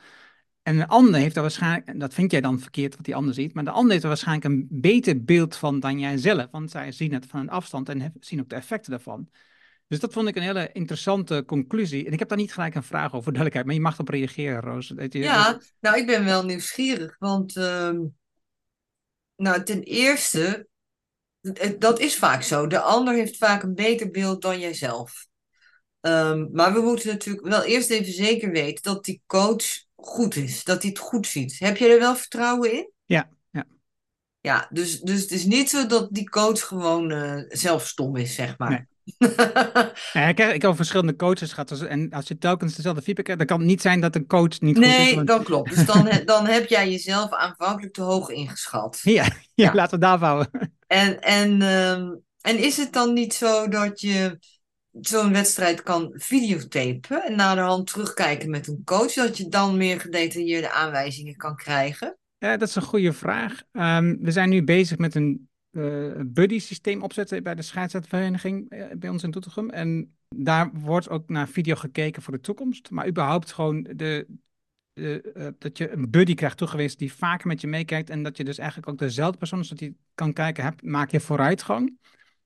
[0.67, 3.55] En een ander heeft er waarschijnlijk, dat vind jij dan verkeerd wat die ander ziet,
[3.55, 6.93] maar de ander heeft er waarschijnlijk een beter beeld van dan jij zelf, want zij
[6.93, 9.29] zien het van een afstand en zien ook de effecten daarvan.
[9.89, 12.07] Dus dat vond ik een hele interessante conclusie.
[12.07, 14.61] En ik heb daar niet gelijk een vraag over, duidelijkheid, maar je mag erop reageren,
[14.61, 14.93] Roos.
[15.09, 17.99] Ja, nou, ik ben wel nieuwsgierig, want uh,
[19.37, 20.67] nou, ten eerste,
[21.79, 22.67] dat is vaak zo.
[22.67, 25.27] De ander heeft vaak een beter beeld dan jijzelf.
[26.01, 30.65] Um, maar we moeten natuurlijk wel eerst even zeker weten dat die coach goed is,
[30.65, 31.57] dat hij het goed ziet.
[31.59, 32.91] Heb je er wel vertrouwen in?
[33.05, 33.65] Ja, ja.
[34.41, 38.35] Ja, dus, dus het is niet zo dat die coach gewoon uh, zelf stom is,
[38.35, 38.87] zeg maar.
[40.13, 41.69] Ja, ik, heb, ik heb verschillende coaches gehad.
[41.69, 44.27] dus- En als je telkens dezelfde feedback hebt, dan kan het niet zijn dat een
[44.27, 44.97] coach niet goed is.
[44.97, 45.75] Nee, want- dat klopt.
[45.75, 49.01] Dus dan, dan heb jij jezelf aanvankelijk te hoog ingeschat.
[49.03, 49.75] Ja, ja, Ja.
[49.75, 50.73] laten we het daar houden.
[50.87, 54.39] En, en, ehm, en is het dan niet zo dat je
[55.01, 60.71] zo'n wedstrijd kan videotapen en naderhand terugkijken met een coach, dat je dan meer gedetailleerde
[60.71, 62.19] aanwijzingen kan krijgen?
[62.39, 63.63] Ja, dat is een goede vraag.
[63.73, 69.09] Ehm, we zijn nu bezig met een eh buddy-systeem opzetten bij de scheidsrechtvereniging eh, bij
[69.09, 69.71] ons in Doetinchem.
[69.71, 72.91] En daar wordt ook naar video gekeken voor de toekomst.
[72.91, 74.27] Maar überhaupt gewoon de,
[74.93, 78.11] de, eh, dat je een buddy krijgt toegewezen die vaker met je meekijkt.
[78.11, 81.21] En dat je dus eigenlijk ook dezelfde persoon, zodat je kan kijken, heb, maak je
[81.21, 81.99] vooruitgang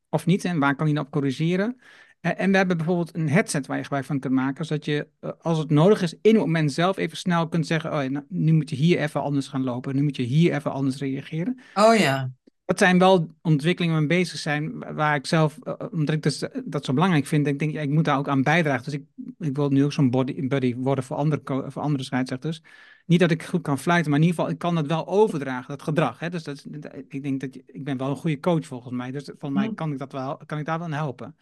[0.09, 0.45] of niet?
[0.45, 1.81] En waar kan nou op corrigeren?
[2.21, 5.31] En, we hebben bijvoorbeeld een headset waar je gebruik van kunt maken, zodat je, eh,
[5.41, 8.25] als het nodig is, in het moment zelf even snel kunt zeggen, oh, ja, nou,
[8.29, 11.61] nu moet je hier even anders gaan lopen, nu moet je hier even anders reageren.
[11.75, 12.31] Oh ja.
[12.65, 16.15] Dat zijn wel ontwikkelingen waar we mee bezig zijn, wa- waar ik zelf, eh, omdat
[16.15, 18.43] ik dus, eh, dat zo belangrijk vind, ik denk, ja, ik moet daar ook aan
[18.43, 18.85] bijdragen.
[18.85, 19.05] Dus ik,
[19.39, 22.63] ik wil nu ook zo'n body, buddy worden voor andere, voor andere scheidsrechters.
[23.07, 25.69] Niet dat ik goed kan fluiten, maar in ieder geval, ik kan dat wel overdragen,
[25.69, 26.19] dat gedrag.
[26.19, 26.31] Hè?
[26.31, 26.67] Dus dat,
[27.09, 29.93] ik denk dat, ik ben wel een goede coach volgens mij, dus volgens mij kan
[29.93, 31.37] ik, dat wel, kan ik daar wel aan helpen.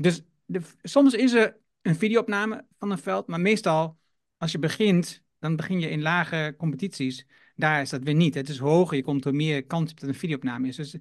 [0.00, 3.98] Dus de, soms is er een videoopname van een veld, maar meestal
[4.36, 7.26] als je begint, dan begin je in lage competities.
[7.54, 8.34] Daar is dat weer niet.
[8.34, 10.76] Het is hoger, je komt er meer kans op dat een videoopname is.
[10.76, 10.92] Dus,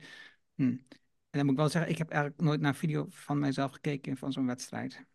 [0.55, 0.63] hm.
[1.29, 4.17] En dan moet ik wel zeggen, ik heb eigenlijk nooit naar video van mijzelf gekeken
[4.17, 5.05] van zo'n wedstrijd.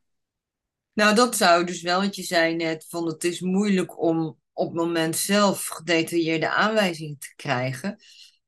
[0.92, 4.66] Nou, dat zou dus wel, want je zei net van het is moeilijk om op
[4.66, 7.98] het moment zelf gedetailleerde aanwijzingen te krijgen.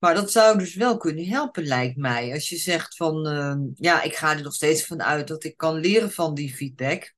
[0.07, 2.33] Maar dat zou dus wel kunnen helpen, lijkt mij.
[2.33, 5.57] Als je zegt van, eh, ja, ik ga er nog steeds van uit dat ik
[5.57, 7.14] kan leren van die feedback.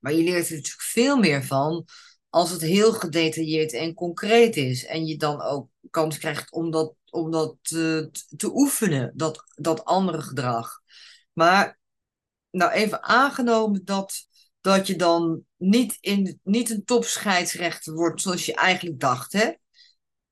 [0.00, 1.84] Maar je leert er natuurlijk veel meer van
[2.28, 4.84] als het heel gedetailleerd en concreet is.
[4.84, 9.44] En je dan ook kans krijgt om dat, om dat eh, t- te oefenen, dat,
[9.54, 10.80] dat andere gedrag.
[11.32, 11.78] Maar
[12.50, 14.26] nou even aangenomen dat,
[14.60, 19.52] dat je dan niet, in, niet een topscheidsrechter wordt zoals je eigenlijk dacht, hè?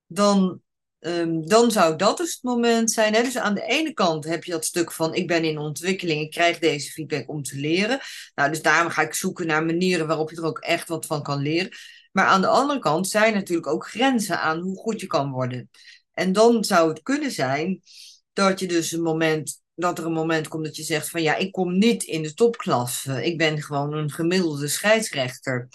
[0.06, 0.62] Dan,
[1.00, 3.14] ehm, dan zou dat dus het moment zijn.
[3.14, 3.22] Hè?
[3.22, 6.30] Dus aan de ene kant heb je dat stuk van ik ben in ontwikkeling, ik
[6.30, 8.00] krijg deze feedback om te leren.
[8.34, 11.22] Nou, dus daarom ga ik zoeken naar manieren waarop je er ook echt wat van
[11.22, 11.70] kan leren.
[12.12, 15.70] Maar aan de andere kant zijn natuurlijk ook grenzen aan hoe goed je kan worden.
[16.12, 17.82] En dan zou het kunnen zijn
[18.32, 21.36] dat je dus een moment, dat er een moment komt dat je zegt van ja,
[21.36, 23.24] ik kom niet in de topklasse.
[23.24, 25.68] Ik ben gewoon een gemiddelde scheidsrechter.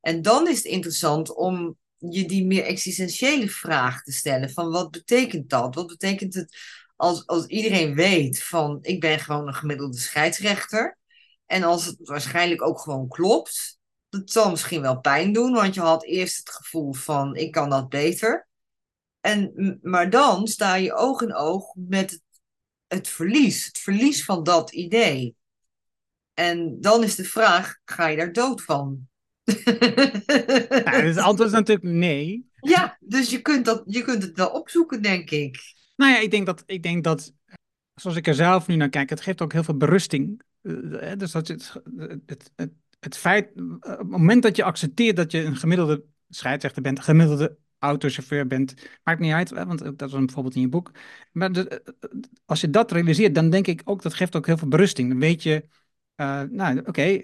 [0.00, 1.76] En dan is het interessant om
[2.10, 5.74] je die meer existentiële vraag te stellen van wat betekent dat?
[5.74, 6.56] Wat betekent het
[6.96, 10.98] als, als iedereen weet van ik ben gewoon een gemiddelde scheidsrechter?
[11.46, 15.80] En als het waarschijnlijk ook gewoon klopt, dat zal misschien wel pijn doen, want je
[15.80, 18.48] had eerst het gevoel van ik kan dat beter.
[19.20, 22.20] En, maar dan sta je oog in oog met
[22.86, 25.36] het verlies, het verlies van dat idee.
[26.34, 29.08] En dan is de vraag, ga je daar dood van?
[31.02, 32.50] Dus het antwoord is natuurlijk nee.
[32.60, 35.58] Ja, dus je kunt, dat, je kunt het wel opzoeken, denk ik.
[35.96, 37.32] Nou ja, ik denk dat, ik denk dat,
[37.94, 40.42] zoals ik er zelf nu naar kijk, het geeft ook heel veel berusting.
[40.62, 41.72] Eh, eh, dus dat het,
[42.26, 46.04] het, het, het feit, eh, op het moment dat je accepteert dat je een gemiddelde
[46.28, 50.54] scheidsrechter bent, een gemiddelde autochauffeur bent, maakt niet uit, want ook dat is een voorbeeld
[50.54, 50.90] in je boek.
[51.32, 51.82] Maar de-
[52.44, 55.08] als je dat realiseert, dan denk ik ook, dat geeft ook heel veel berusting.
[55.08, 55.64] Dan weet je,
[56.50, 57.20] nou oké,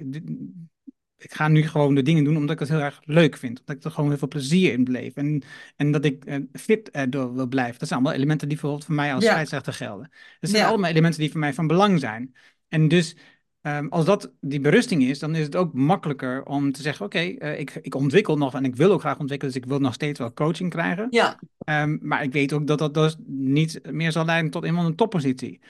[1.19, 3.61] ik ga nu gewoon de dingen doen omdat ik het heel erg leuk vind.
[3.61, 5.15] Omdat ik er gewoon heel veel plezier in beleef.
[5.15, 5.43] En,
[5.77, 7.79] en dat ik eh, fit erdoor wil blijven.
[7.79, 9.31] Dat zijn allemaal elementen die bijvoorbeeld voor mij als Ja.
[9.31, 10.11] scheidsrechter gelden.
[10.41, 10.69] Dat zijn Ja.
[10.69, 12.35] allemaal elementen die voor mij van belang zijn.
[12.69, 13.17] En dus
[13.61, 17.19] ehm, als dat die berusting is, dan is het ook makkelijker om te zeggen: Oké,
[17.19, 19.95] eh, ik, ik ontwikkel nog en ik wil ook graag ontwikkelen, dus ik wil nog
[19.95, 21.07] steeds wel coaching krijgen.
[21.11, 24.89] Ja, Ehm, maar ik weet ook dat dat dus niet meer zal leiden tot iemand
[24.89, 25.61] een toppositie.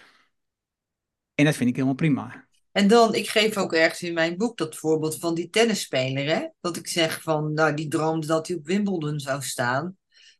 [1.34, 2.47] En dat vind ik helemaal prima.
[2.78, 6.48] En dan, ik geef ook ergens in mijn boek dat voorbeeld van die tennisspeler, hè?
[6.60, 9.96] Dat ik zeg van, nou, die droomde dat hij op Wimbledon zou staan.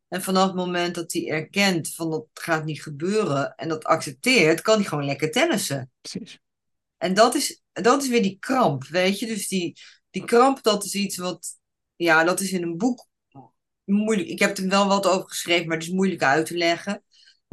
[0.08, 4.60] En vanaf het moment dat hij erkent van dat gaat niet gebeuren en dat accepteert,
[4.60, 5.90] kan hij gewoon lekker tennissen.
[6.00, 6.38] Precies.
[6.96, 9.26] En dat is, dat is weer die kramp, weet je?
[9.26, 11.58] Dus die, die kramp, dat is iets wat,
[11.96, 13.08] ja, dat is in een boek
[13.84, 14.28] moeilijk.
[14.28, 17.02] Ik heb er wel wat over geschreven, maar het is moeilijk uit te leggen.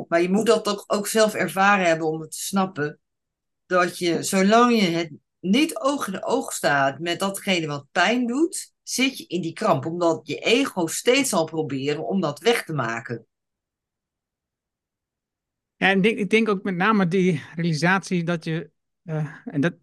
[0.07, 2.99] Maar je moet dat toch ook zelf ervaren hebben om het te snappen.
[3.65, 8.73] Dat je, zolang je het niet oog in oog staat met datgene wat pijn doet,
[8.83, 9.85] zit je in die kramp.
[9.85, 13.27] Omdat je ego steeds zal proberen om dat weg te maken.
[15.75, 18.69] Ja, en ik denk, ik denk ook met name die realisatie dat je,
[19.03, 19.73] eh, en dat,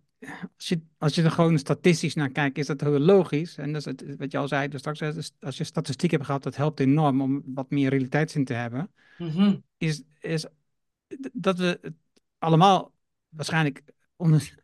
[0.56, 3.56] als je, als je er gewoon statistisch naar kijkt, is dat heel logisch.
[3.56, 6.10] En dat is het, wat je al zei, dus straks, hè, dus als je statistiek
[6.10, 8.90] hebt gehad, dat helpt enorm om wat meer realiteitszin te hebben.
[9.18, 9.56] Mhm.
[9.78, 10.46] Is, is
[11.32, 11.94] dat we het
[12.38, 12.92] allemaal
[13.32, 13.82] waarschijnlijk
[14.16, 14.54] onder,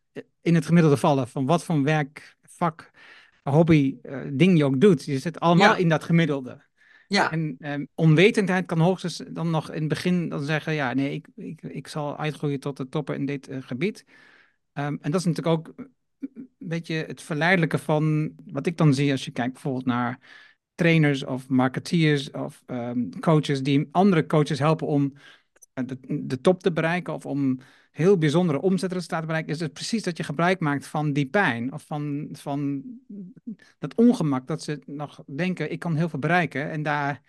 [0.40, 2.90] in het gemiddelde vallen van wat voor werk, vak,
[3.42, 5.04] hobby, uh, ding je ook doet.
[5.04, 6.66] Je zit allemaal in dat gemiddelde.
[7.08, 7.32] Ja.
[7.32, 11.26] En um, onwetendheid kan hoogstens dan nog in het begin dan zeggen, ja, nee, ik,
[11.36, 14.04] ik, ik zal uitgroeien tot de topper in dit uh, gebied.
[14.74, 15.72] Um, en dat is natuurlijk ook
[16.20, 20.18] een beetje het verleidelijke van wat ik dan zie als je kijkt bijvoorbeeld naar
[20.74, 25.20] trainers of marketeers of um, coaches die andere coaches helpen om eh,
[25.86, 27.60] de, de, top te bereiken of om
[27.90, 31.72] heel bijzondere omzetresultaten te bereiken, is het precies dat je gebruik maakt van die pijn
[31.72, 32.82] of van, van
[33.78, 37.22] dat ongemak dat ze nog denken, ik kan heel veel bereiken en daar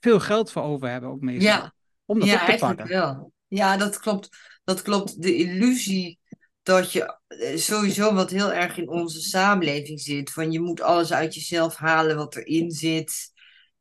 [0.00, 1.52] veel geld voor over hebben ook meestal.
[1.52, 1.74] Ja,
[2.04, 2.88] om dat ja op te pakken.
[2.88, 3.32] wel.
[3.48, 4.28] Ja, dat klopt.
[4.64, 5.22] Dat klopt.
[5.22, 6.18] De illusie
[6.62, 11.12] dat je eh, sowieso wat heel erg in onze samenleving zit, van je moet alles
[11.12, 13.32] uit jezelf halen wat erin zit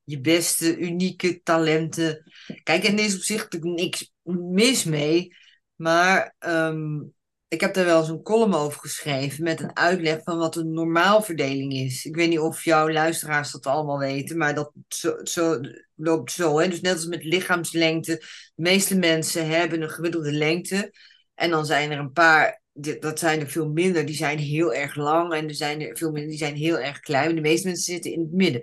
[0.10, 2.32] je beste, unieke talenten.
[2.64, 5.36] Kijk, en er is op zich niks mis mee.
[5.76, 6.99] Maar ehm,
[7.47, 10.74] ik heb daar wel eens een column over geschreven met een uitleg van wat een
[10.74, 12.05] normaalverdeling is.
[12.05, 15.60] Ik weet niet of jouw luisteraars dat allemaal weten, maar dat zo, zo,
[15.95, 16.57] loopt zo.
[16.57, 18.18] Dus net als met lichaamslengte.
[18.55, 20.93] De meeste mensen hebben een gemiddelde lengte.
[21.36, 22.62] En dan zijn er een paar,
[22.99, 25.34] dat zijn er veel minder, die zijn heel erg lang.
[25.34, 27.36] En er zijn er veel minder, die zijn heel erg klein.
[27.36, 28.62] De meeste mensen zitten in het midden.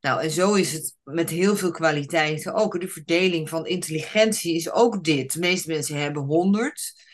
[0.00, 2.80] Nou, en zo is het met heel veel kwaliteiten ook.
[2.80, 5.32] De verdeling van intelligentie is ook dit.
[5.32, 7.06] De meeste mensen hebben 100.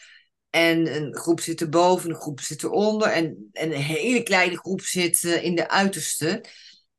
[0.51, 3.09] En een groep zit erboven, een groep zit eronder.
[3.09, 6.45] En, en een hele kleine groep zit uh, in de uiterste.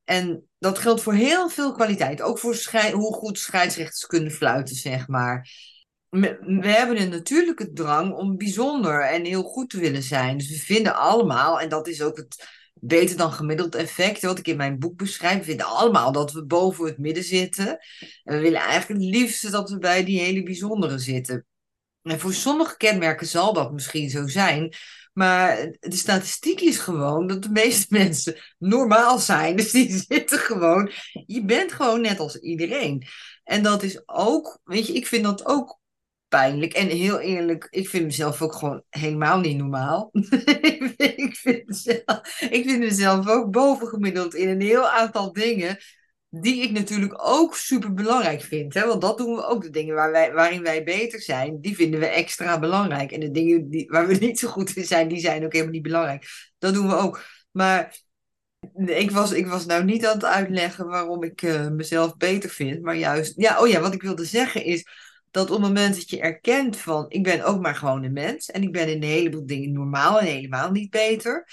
[0.03, 2.21] En dat geldt voor heel veel kwaliteit.
[2.21, 2.55] Ook voor
[2.91, 5.49] hoe goed scheidsrechters kunnen fluiten, zeg maar.
[6.09, 10.37] We, we hebben een natuurlijke drang om bijzonder en heel goed te willen zijn.
[10.37, 12.47] Dus we vinden allemaal, en dat is ook het
[12.87, 14.21] beter dan gemiddeld effect.
[14.21, 15.37] Wat ik in mijn boek beschrijf.
[15.37, 17.67] We vinden allemaal dat we boven het midden zitten.
[18.23, 21.45] En we willen eigenlijk het liefste dat we bij die hele bijzondere zitten.
[22.01, 24.73] En voor sommige kenmerken zal dat misschien zo zijn.
[25.13, 29.55] Maar de statistiek is gewoon dat de meeste mensen normaal zijn.
[29.55, 30.91] Dus die zitten gewoon.
[31.25, 33.07] Je bent gewoon net als iedereen.
[33.43, 35.79] En dat is ook, weet je, ik vind dat ook
[36.35, 40.09] En heel eerlijk, ik vind mezelf ook gewoon helemaal niet normaal.
[40.97, 45.77] ik, vind mezelf, ik vind mezelf ook bovengemiddeld in een heel aantal dingen.
[46.29, 48.73] Die ik natuurlijk ook super belangrijk vind.
[48.73, 48.87] Hè?
[48.87, 49.63] Want dat doen we ook.
[49.63, 53.11] De dingen waar wij, waarin wij beter zijn, die vinden we extra belangrijk.
[53.11, 55.73] En de dingen die, waar we niet zo goed in zijn, die zijn ook helemaal
[55.73, 56.25] niet belangrijk.
[56.57, 57.23] Dat doen we ook.
[57.51, 58.03] Maar
[58.85, 62.81] ik was, ik was nou niet aan het uitleggen waarom ik uh, mezelf beter vind.
[62.81, 64.85] Maar juist, ja, oh ja, wat ik wilde zeggen is
[65.35, 68.51] dat op het moment dat je erkent van ik ben ook maar gewoon een mens
[68.51, 71.47] en ik ben in een heleboel dingen normaal en helemaal niet beter,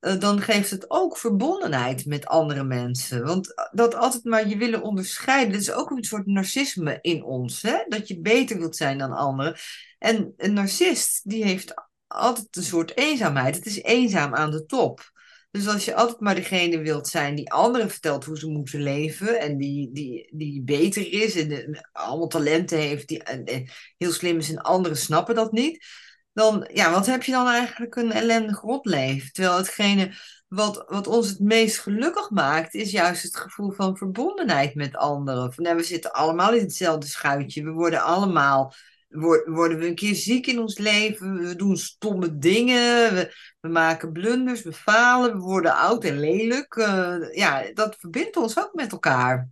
[0.00, 3.24] uh, dan geeft het ook verbondenheid met andere mensen.
[3.24, 7.24] Want eh, dat altijd maar je willen onderscheiden, dat is ook een soort narcisme in
[7.24, 7.84] ons, hè?
[7.88, 9.56] dat je beter wilt zijn dan anderen.
[9.98, 11.74] En een narcist die heeft
[12.06, 13.56] altijd een soort eenzaamheid.
[13.56, 15.10] Het is eenzaam aan de top.
[15.52, 19.40] Dus als je altijd maar degene wilt zijn die anderen vertelt hoe ze moeten leven
[19.40, 24.50] en die, die, die beter is en, allemaal talenten heeft die, en, heel slim is
[24.50, 25.84] en anderen snappen dat niet,
[26.32, 29.32] dan ja, wat heb je dan eigenlijk een ellendig rotleven?
[29.32, 30.14] Terwijl hetgene
[30.48, 35.52] wat, wat ons het meest gelukkig maakt, is juist het gevoel van verbondenheid met anderen.
[35.52, 38.74] Van, we zitten allemaal in hetzelfde schuitje, we worden allemaal
[39.12, 44.12] worden we een keer ziek in ons leven, we doen stomme dingen, we, we maken
[44.12, 46.74] blunders, we falen, we worden oud en lelijk.
[46.74, 49.48] Uh, ja, dat verbindt ons ook met elkaar.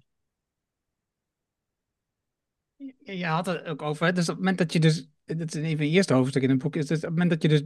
[3.03, 5.85] Je had het ook over, dus op het moment dat je dus, dat is even
[5.85, 7.63] het eerste hoofdstuk in het boek, is dus op het moment dat je dus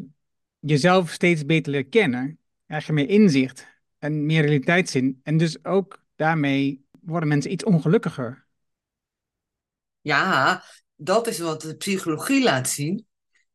[0.59, 3.67] jezelf steeds beter leert kennen, krijg je meer inzicht
[3.99, 5.21] en meer realiteitszin.
[5.23, 8.47] En dus ook daarmee worden mensen iets ongelukkiger.
[10.01, 10.63] Ja,
[11.05, 13.07] dat is wat de psychologie laat zien.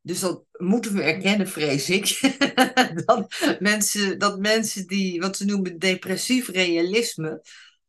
[0.02, 2.20] Dus dat moeten we erkennen, vrees ik.
[3.06, 7.42] dat, mensen, dat mensen die, wat ze noemen depressief realisme,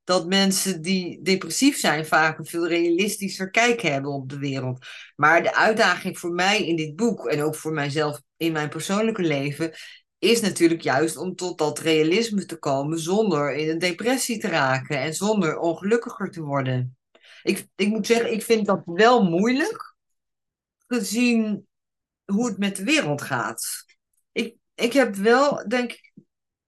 [0.04, 4.86] dat mensen die depressief zijn vaak een veel realistischer kijk hebben op de wereld.
[5.16, 9.22] Maar de uitdaging voor mij in dit boek en ook voor mijzelf in mijn persoonlijke
[9.22, 9.72] leven
[10.18, 15.00] is natuurlijk juist om tot dat realisme te komen zonder in een depressie te raken
[15.00, 16.99] en zonder ongelukkiger te worden.
[17.43, 19.95] Ik, ik moet zeggen, ik vind dat wel moeilijk,
[20.86, 21.66] gezien
[22.24, 23.84] hoe het met de wereld gaat.
[24.32, 26.12] Ik, ik heb wel, denk ik,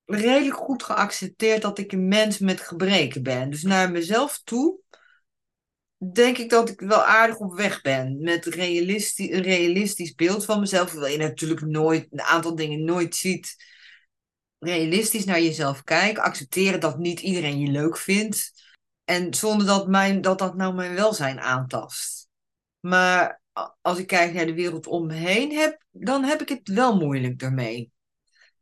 [0.04, 3.50] redelijk goed geaccepteerd dat ik een mens met gebreken ben.
[3.50, 4.80] Dus naar mezelf toe
[6.12, 8.20] denk ik dat ik wel aardig op weg ben.
[8.20, 10.90] Met realistisch, een realistisch beeld van mezelf.
[10.90, 13.56] Terwijl je natuurlijk nooit een aantal dingen nooit ziet.
[14.58, 16.22] Realistisch naar jezelf kijken.
[16.22, 18.52] Accepteren dat niet iedereen je leuk vindt.
[19.04, 22.28] En zonder dat, mijn, dat dat nou mijn welzijn aantast.
[22.80, 23.42] Maar
[23.80, 26.96] als ik kijk naar de wereld om me heen heb, dan heb ik het wel
[26.96, 27.92] moeilijk daarmee.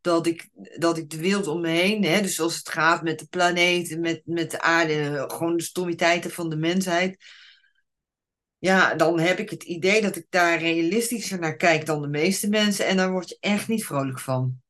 [0.01, 3.19] Dat ik, dat ik de wereld om me heen, hè, dus als het gaat met
[3.19, 7.23] de planeet, met, met de aarde, gewoon de stommiteiten van de mensheid.
[8.57, 12.49] Ja, dan heb ik het idee dat ik daar realistischer naar kijk dan de meeste
[12.49, 12.85] mensen.
[12.85, 14.61] En daar word je echt niet vrolijk van.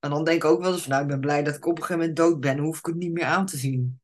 [0.00, 1.76] En dan denk ik ook wel eens van, nou, ik ben blij dat ik op
[1.76, 2.58] een gegeven moment dood ben.
[2.58, 4.00] Hoef ik het niet meer aan te zien.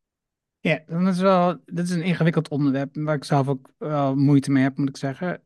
[0.64, 4.50] Ja, dat is wel, dat is een ingewikkeld onderwerp waar ik zelf ook wel moeite
[4.50, 5.42] mee heb, moet ik zeggen.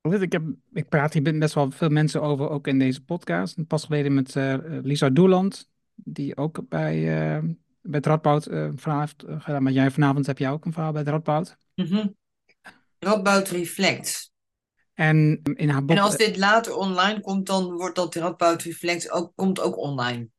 [0.00, 0.42] Ik heb,
[0.72, 3.66] ik praat hier best wel veel mensen over, ook in deze podcast.
[3.66, 7.42] Pas geleden met eh, Lisa Doeland, die ook bij, eh,
[7.80, 9.62] bij het Radboud een verhaal heeft gedaan.
[9.62, 11.56] Maar jij vanavond heb jij ook een verhaal bij het Radboud.
[12.98, 14.32] Radboud Reflex.
[14.94, 15.96] En in haar boek...
[15.96, 20.30] En als dit later online komt, dan wordt dat Radboud Reflex ook, komt ook online.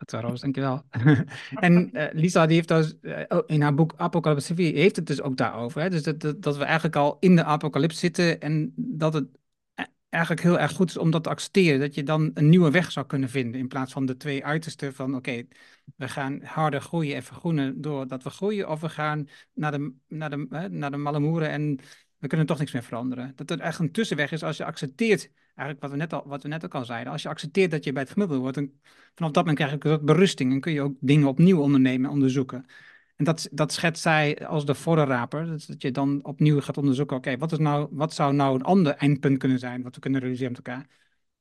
[0.00, 0.82] Goed zo, Roos, dankjewel.
[1.50, 5.20] en eh, Lisa, die heeft dus eh, ook in haar boek Apocalypse heeft het dus
[5.20, 5.80] ook daarover.
[5.80, 5.90] Hè?
[5.90, 9.26] Dus dat, dat, we eigenlijk al in de apocalypse zitten en dat het
[9.74, 11.80] e- eigenlijk heel erg goed is om dat te accepteren.
[11.80, 14.94] Dat je dan een nieuwe weg zou kunnen vinden in plaats van de twee uitersten
[14.94, 15.46] van oké,
[15.96, 20.30] we gaan harder groeien en vergroenen doordat we groeien of we gaan naar de, naar
[20.30, 21.78] de, hè, naar de malle moeren en
[22.20, 23.32] we kunnen toch niks meer veranderen.
[23.36, 26.42] Dat er echt een tussenweg is als je accepteert, eigenlijk wat we net, al, wat
[26.42, 28.70] we net ook al zeiden, als je accepteert dat je bij het gemiddelde wordt, dan
[29.14, 32.06] vanaf dat moment krijg je ook wat berusting en kun je ook dingen opnieuw ondernemen
[32.06, 32.66] en onderzoeken.
[33.16, 35.46] En dat, dat schetst zij als de vorderraper.
[35.46, 38.62] Dus dat je dan opnieuw gaat onderzoeken, oké, wat is nou, wat zou nou een
[38.62, 40.86] ander eindpunt kunnen zijn, wat we kunnen realiseren met elkaar.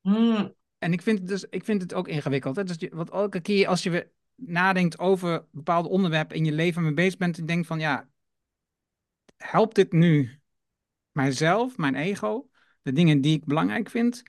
[0.01, 0.53] Hmm.
[0.77, 2.55] En ik vind het, dus, ik vind het ook ingewikkeld.
[2.55, 2.63] Hè?
[2.63, 6.83] Dus je, want elke keer als je weer nadenkt over bepaalde onderwerpen in je leven
[6.83, 8.09] mee bezig bent, en denkt van ja,
[9.37, 10.38] helpt dit nu
[11.11, 12.49] mijzelf, mijn ego,
[12.81, 14.23] de dingen die ik belangrijk vind?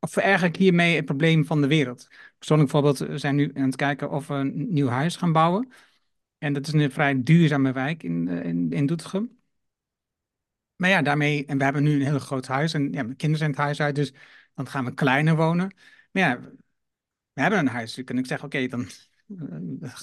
[0.00, 2.08] Of vererger ik hiermee het probleem van de wereld?
[2.38, 5.68] Persoonlijk bijvoorbeeld, we zijn nu aan het kijken of we een nieuw huis gaan bouwen.
[6.38, 9.38] En dat is een vrij duurzame wijk in, eh, in, in Doetinchem.
[10.76, 13.38] Maar ja, daarmee, en we hebben nu een heel groot huis en ja, mijn kinderen
[13.38, 14.12] zijn het huis uit, dus
[14.54, 15.74] dan gaan we kleiner wonen.
[16.10, 16.40] Maar ja,
[17.32, 17.94] we hebben een huis.
[17.94, 18.86] Je kunt ook zeggen, oké, dan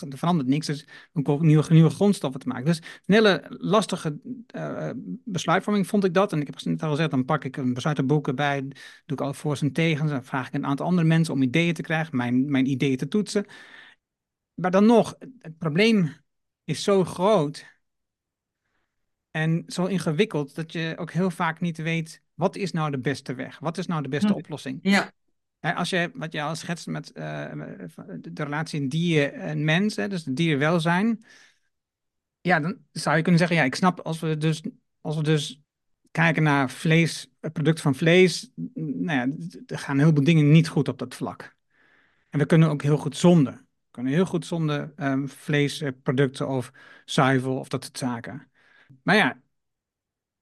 [0.09, 0.87] er verandert niks, dus
[1.23, 2.65] komen nieuwe, nieuwe grondstoffen te maken.
[2.65, 4.89] Dus een hele lastige eh,
[5.23, 6.33] besluitvorming vond ik dat.
[6.33, 8.73] En ik heb net al gezegd, dan pak ik een besluitenboek erbij, doe
[9.17, 11.81] ik al voor en tegen, dan vraag ik een aantal andere mensen om ideeën te
[11.81, 13.45] krijgen, mijn, mijn ideeën te toetsen.
[14.53, 16.13] Maar dan nog, het probleem
[16.63, 17.65] is zo groot
[19.31, 23.33] en zo ingewikkeld dat je ook heel vaak niet weet, wat is nou de beste
[23.33, 23.59] weg?
[23.59, 24.33] Wat is nou de beste Hm.
[24.33, 24.79] oplossing?
[24.81, 25.11] Ja,
[25.73, 27.51] Als je, wat je al schetst met eh,
[28.19, 31.25] de relatie in dier en mens, hè, dus het dierenwelzijn.
[32.41, 34.61] Ja, dan zou je kunnen zeggen, ja, ik snap als we dus,
[35.01, 35.61] als we dus
[36.11, 39.35] kijken naar vlees, het product van vlees, nou ja,
[39.67, 41.55] er gaan heel veel dingen niet goed op dat vlak.
[42.29, 43.53] En we kunnen ook heel goed zonder.
[43.53, 46.71] We kunnen heel goed zonder ehm, vleesproducten of
[47.05, 48.51] zuivel of dat soort zaken.
[49.03, 49.41] Maar ja,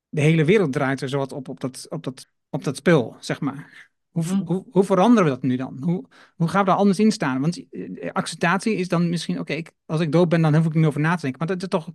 [0.10, 3.16] de hele wereld draait er zo wat op, op dat, op dat, op dat spul,
[3.20, 3.92] zeg maar.
[4.14, 4.41] Hoe, Mhm.
[4.45, 5.78] hoe, hoe veranderen we dat nu dan?
[5.82, 6.05] Hoe,
[6.36, 7.41] hoe gaan we daar anders in staan?
[7.41, 10.80] Want eh, acceptatie is dan misschien, oké, als ik dood ben, dan hoef ik niet
[10.80, 11.39] meer over na te denken.
[11.39, 11.89] Maar dat is toch,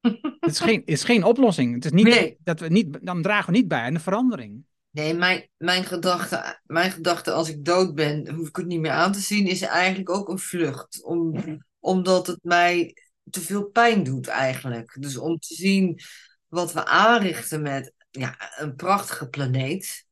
[0.40, 1.74] het is geen, is geen oplossing.
[1.74, 2.36] Het is niet Nee.
[2.44, 4.64] dat we niet, dan dragen we niet bij aan de verandering.
[4.90, 8.90] nee, mijn, mijn, gedachte, mijn gedachte als ik dood ben, hoef ik het niet meer
[8.90, 11.04] aan te zien, is eigenlijk ook een vlucht.
[11.04, 11.34] Om,
[11.78, 12.96] omdat het mij
[13.30, 14.96] te veel pijn doet eigenlijk.
[15.00, 16.00] Dus om te zien
[16.46, 20.05] wat we aanrichten met ja, een prachtige planeet.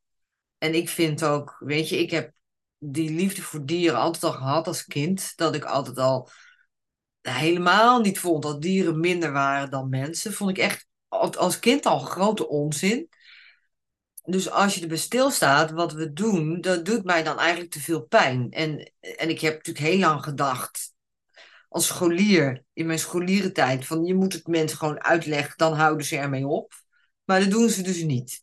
[0.64, 2.32] En ik vind ook, weet je, ik heb
[2.78, 5.32] die liefde voor dieren altijd al gehad als kind.
[5.36, 6.28] Dat ik altijd al
[7.20, 10.32] helemaal niet vond dat dieren minder waren dan mensen.
[10.32, 13.08] Vond ik echt al- als kind al grote onzin.
[14.22, 18.02] Dus als je erbij stilstaat, wat we doen, dat doet mij dan eigenlijk te veel
[18.02, 18.50] pijn.
[18.50, 20.92] En, en ik heb natuurlijk heel lang gedacht,
[21.68, 26.16] als scholier, in mijn scholierentijd, van je moet het mensen gewoon uitleggen, dan houden ze
[26.16, 26.72] ermee op.
[27.24, 28.42] Maar dat doen ze dus niet.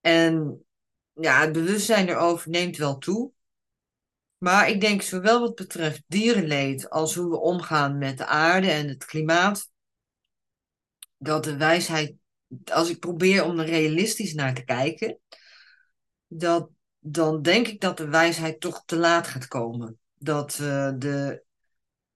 [0.00, 0.62] En
[1.20, 3.32] ja, het bewustzijn erover neemt wel toe.
[4.38, 8.88] Maar ik denk zowel wat betreft dierenleed als hoe we omgaan met de aarde en
[8.88, 9.70] het klimaat,
[11.16, 12.14] dat de wijsheid,
[12.64, 15.18] als ik probeer om er realistisch naar te kijken,
[16.26, 19.98] dat, dan denk ik dat de wijsheid toch te laat gaat komen.
[20.14, 21.42] Dat eh, de,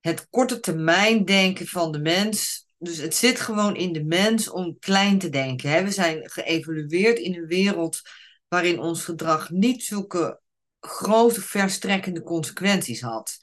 [0.01, 4.79] het korte termijn denken van de mens, dus het zit gewoon in de mens om
[4.79, 5.71] klein te denken.
[5.71, 5.85] Hè?
[5.85, 8.01] We zijn geëvolueerd in een wereld
[8.53, 10.41] waarin ons gedrag niet zulke
[10.81, 13.39] grote, verstrekkende consequenties had.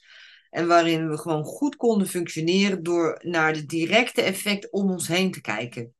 [0.50, 5.30] En waarin we gewoon goed konden functioneren door naar de directe effecten om ons heen
[5.30, 5.94] te kijken.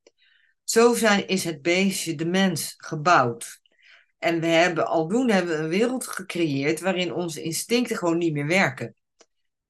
[0.64, 3.60] Zo zijn, is het beestje, de mens, gebouwd.
[4.18, 8.94] En we hebben aldoende hebben een wereld gecreëerd waarin onze instincten gewoon niet meer werken.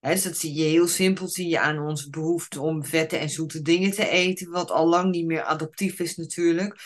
[0.01, 3.63] Dus dat zie je heel simpel, zie je aan onze behoefte om vette en zoete
[3.63, 6.81] dingen te eten, wat al lang niet meer adaptief is natuurlijk.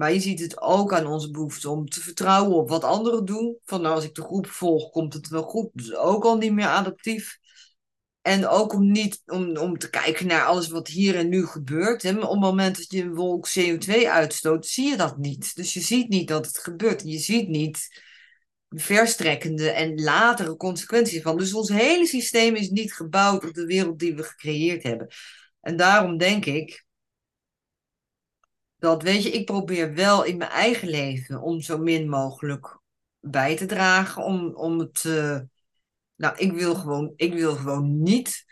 [0.00, 3.58] Maar je ziet het ook aan onze behoefte om te vertrouwen op wat anderen doen.
[3.64, 5.70] Van nou, als ik de groep volg, komt het wel goed.
[5.72, 7.38] Dus ook al niet meer adaptief.
[8.20, 12.02] En ook om, niet, om, om te kijken naar alles wat hier en nu gebeurt.
[12.02, 12.10] Hè.
[12.10, 15.56] Op het moment dat je een wolk CO2 uitstoot, zie je dat niet.
[15.56, 17.02] Dus je ziet niet dat het gebeurt.
[17.04, 18.02] Je ziet niet
[18.68, 21.38] de verstrekkende en latere consequenties van.
[21.38, 25.08] Dus ons hele systeem is niet gebouwd op de wereld die we gecreëerd hebben.
[25.60, 26.88] En daarom denk ik
[28.80, 32.78] dat, weet je, ik probeer wel in mijn eigen leven om zo min mogelijk
[33.20, 34.24] bij te dragen.
[34.24, 35.04] Om, om het.
[35.06, 35.40] Uh,
[36.16, 38.44] nou, ik wil, gewoon, ik wil gewoon niet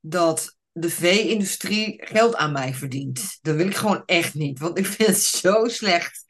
[0.00, 3.38] dat de vee-industrie geld aan mij verdient.
[3.42, 4.58] Dat wil ik gewoon echt niet.
[4.58, 6.24] Want ik vind het zo slecht.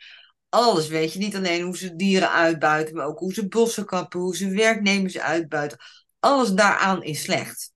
[0.49, 1.19] Alles, weet je.
[1.19, 5.19] Niet alleen hoe ze dieren uitbuiten, maar ook hoe ze bossen kappen, hoe ze werknemers
[5.19, 5.79] uitbuiten.
[6.19, 7.73] Alles daaraan is slecht.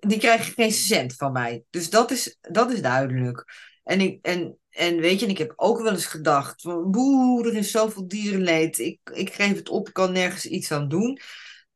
[0.00, 1.64] Die krijgen geen cent van mij.
[1.70, 3.44] Dus dat is, dat is duidelijk.
[3.88, 7.70] En, ik, en en weet je, ik heb ook wel eens gedacht, boe, er is
[7.70, 8.78] zoveel dierenleed.
[8.78, 11.18] Ik, ik geef het op, ik kan nergens iets aan doen.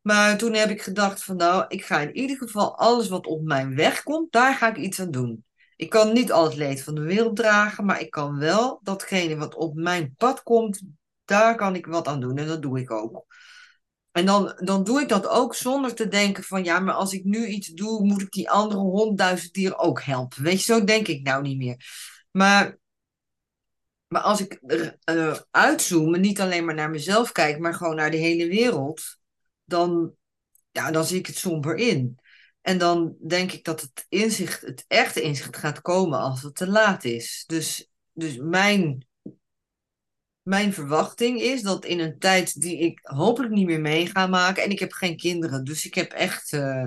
[0.00, 3.42] Maar toen heb ik gedacht van nou, ik ga in ieder geval alles wat op
[3.42, 5.44] mijn weg komt, daar ga ik iets aan doen.
[5.76, 9.36] Ik kan niet al het leed van de wereld dragen, maar ik kan wel datgene
[9.36, 10.82] wat op mijn pad komt,
[11.24, 12.38] daar kan ik wat aan doen.
[12.38, 13.24] En dat doe ik ook.
[14.12, 17.24] En dan, dan doe ik dat ook zonder te denken van ja, maar als ik
[17.24, 20.42] nu iets doe, moet ik die andere honderdduizend dieren ook helpen.
[20.42, 21.86] Weet je, zo denk ik nou niet meer.
[22.30, 22.80] Maar
[24.12, 24.58] maar als ik
[25.04, 29.18] uh, uitzoom en niet alleen maar naar mezelf kijk, maar gewoon naar de hele wereld,
[29.64, 30.14] dan,
[30.70, 32.18] ja, dan zie ik het somber in.
[32.60, 36.66] En dan denk ik dat het inzicht, het echte inzicht gaat komen als het te
[36.66, 37.44] laat is.
[37.46, 39.06] Dus, dus mijn,
[40.43, 44.62] mijn verwachting is dat in een tijd die ik hopelijk niet meer mee ga maken,
[44.62, 46.86] en ik heb geen kinderen, dus ik heb echt, uh,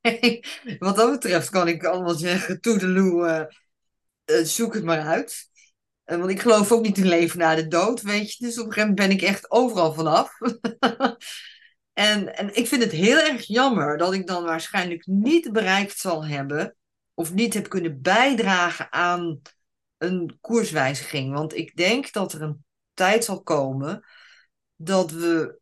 [0.78, 3.48] wat dat betreft kan ik allemaal zeggen, toedeloe,
[4.26, 5.48] uh, zoek het maar uit.
[6.08, 8.44] Eh, want ik geloof ook niet in leven na de dood, weet je.
[8.44, 10.38] Dus op een gegeven moment ben ik echt overal vanaf.
[11.92, 16.26] en, en ik vind het heel erg jammer dat ik dan waarschijnlijk niet bereikt zal
[16.26, 16.76] hebben...
[17.14, 19.40] of niet heb kunnen bijdragen aan
[19.98, 21.32] een koerswijziging.
[21.34, 24.04] Want ik denk dat er een tijd zal komen
[24.76, 25.58] dat we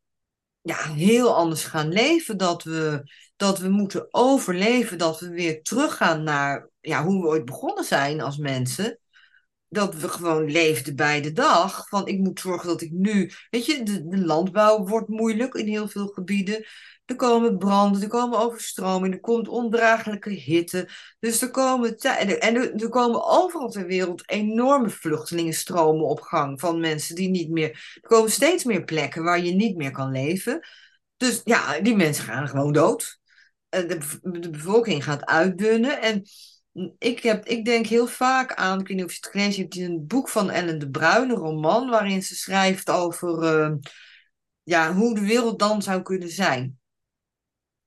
[0.60, 2.36] ja, heel anders gaan leven.
[2.36, 4.98] Dat we, dat we moeten overleven.
[4.98, 8.98] Dat we weer teruggaan naar ja, hoe we ooit begonnen zijn als mensen
[9.68, 11.88] dat we gewoon leefden bij de dag.
[11.88, 13.30] Van ik moet zorgen dat ik nu.
[13.50, 16.66] Weet je, de, de, landbouw wordt moeilijk in heel veel gebieden.
[17.06, 20.88] Er komen branden, er komen overstromingen, er komt ondraaglijke hitte.
[21.18, 21.96] Dus er komen.
[21.98, 27.98] En er, komen overal ter wereld enorme vluchtelingenstromen op gang van mensen die niet meer.
[28.02, 30.66] Er komen steeds meer plekken waar je niet meer kan leven.
[31.16, 33.18] Dus ja, die mensen gaan gewoon dood.
[33.68, 36.00] De, de bevolking gaat uitdunnen.
[36.00, 36.22] En
[36.98, 39.76] ik, heb, ik denk heel vaak aan, ik weet niet of je het gelezen hebt,
[39.76, 43.74] een boek van Ellen de Bruin, een roman, waarin ze schrijft over uh,
[44.62, 46.78] ja, hoe de wereld dan zou kunnen zijn.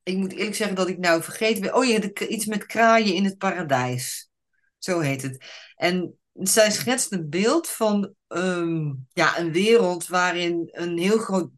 [0.10, 1.76] Ik moet eerlijk zeggen dat ik nou vergeten ben.
[1.76, 4.30] Oh ja, iets met kraaien in het paradijs.
[4.78, 5.46] Zo heet het.
[5.76, 11.50] En zij schetst een beeld van um, ja, een wereld waarin een heel groot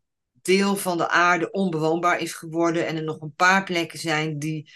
[0.41, 4.72] deel van de aarde onbewoonbaar is geworden en er nog een paar plekken zijn die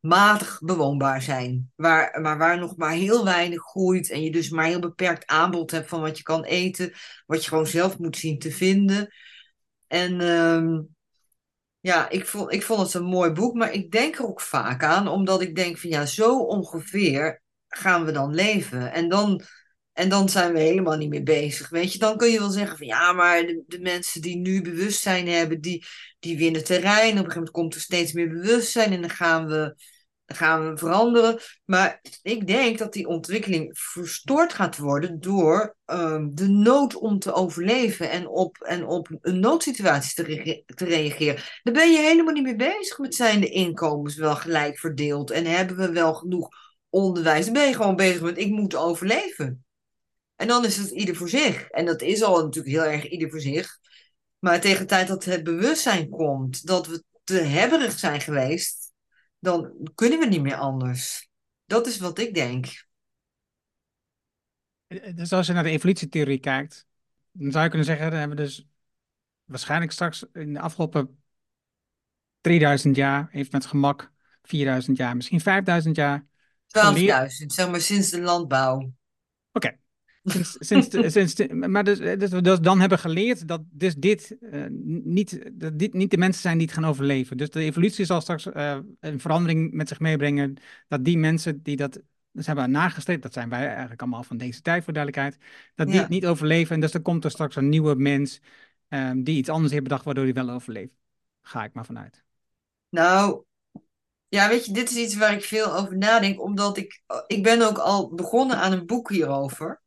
[0.00, 1.72] matig bewoonbaar zijn.
[1.74, 5.70] Waar, maar waar nog maar heel weinig groeit en je dus maar heel beperkt aanbod
[5.70, 6.92] hebt van wat je kan eten,
[7.26, 9.14] wat je gewoon zelf moet zien te vinden.
[9.86, 10.96] En um,
[11.80, 14.82] ja, ik vond, ik vond het een mooi boek, maar ik denk er ook vaak
[14.84, 18.92] aan, omdat ik denk van ja, zo ongeveer gaan we dan leven.
[18.92, 19.42] En dan,
[19.92, 21.68] en dan zijn we helemaal niet meer bezig.
[21.68, 24.62] Weet je, dan kun je wel zeggen van ja, maar de, de mensen die nu
[24.62, 25.84] bewustzijn hebben, die,
[26.18, 26.98] die winnen terrein.
[26.98, 29.74] Op een gegeven moment komt er steeds meer bewustzijn en dan gaan we
[30.34, 31.40] gaan we veranderen.
[31.64, 37.32] Maar ik denk dat die ontwikkeling verstoord gaat worden door um, de nood om te
[37.32, 41.42] overleven en op, en op een noodsituatie te, te reageren.
[41.62, 45.44] Dan ben je helemaal niet meer bezig met zijn de inkomens wel gelijk verdeeld en
[45.44, 46.48] hebben we wel genoeg
[46.88, 47.44] onderwijs.
[47.44, 49.64] Dan ben je gewoon bezig met ik moet overleven.
[50.36, 51.68] En dan is het ieder voor zich.
[51.68, 53.78] En dat is al natuurlijk heel erg ieder voor zich.
[54.38, 58.77] Maar tegen de tijd dat het bewustzijn komt dat we te hebberig zijn geweest,
[59.38, 61.28] dan kunnen we niet meer anders.
[61.64, 62.86] Dat is wat ik denk.
[65.14, 66.86] Dus als je naar de evolutietheorie kijkt,
[67.30, 68.68] dan zou je kunnen zeggen, dan hebben we dus
[69.44, 71.22] waarschijnlijk straks in de afgelopen
[72.40, 74.12] 3000 jaar, heeft met gemak
[74.42, 76.26] 4000 jaar, misschien 5000 jaar.
[76.66, 78.92] 12.000, zeg maar sinds de landbouw.
[79.52, 79.78] Oké.
[80.30, 84.64] Sinds, sinds, sinds, maar dus, dus, we dus dan hebben geleerd dat dus dit, uh,
[85.04, 87.36] niet, dat dit niet de mensen zijn die het gaan overleven.
[87.36, 90.56] Dus de evolutie zal straks uh, een verandering met zich meebrengen.
[90.88, 92.00] Dat die mensen die dat
[92.32, 95.96] dus hebben nagestreefd, dat zijn wij eigenlijk allemaal van deze tijd voor duidelijkheid, dat die
[95.96, 96.00] ja.
[96.00, 96.74] het niet overleven.
[96.74, 98.40] En dus dan komt er straks een nieuwe mens
[98.88, 100.92] um, die iets anders heeft bedacht waardoor hij wel overleeft.
[101.42, 102.24] Ga ik maar vanuit.
[102.88, 103.44] Nou,
[104.28, 107.62] ja, weet je, dit is iets waar ik veel over nadenk, omdat ik, ik ben
[107.62, 109.82] ook al begonnen aan een boek hierover.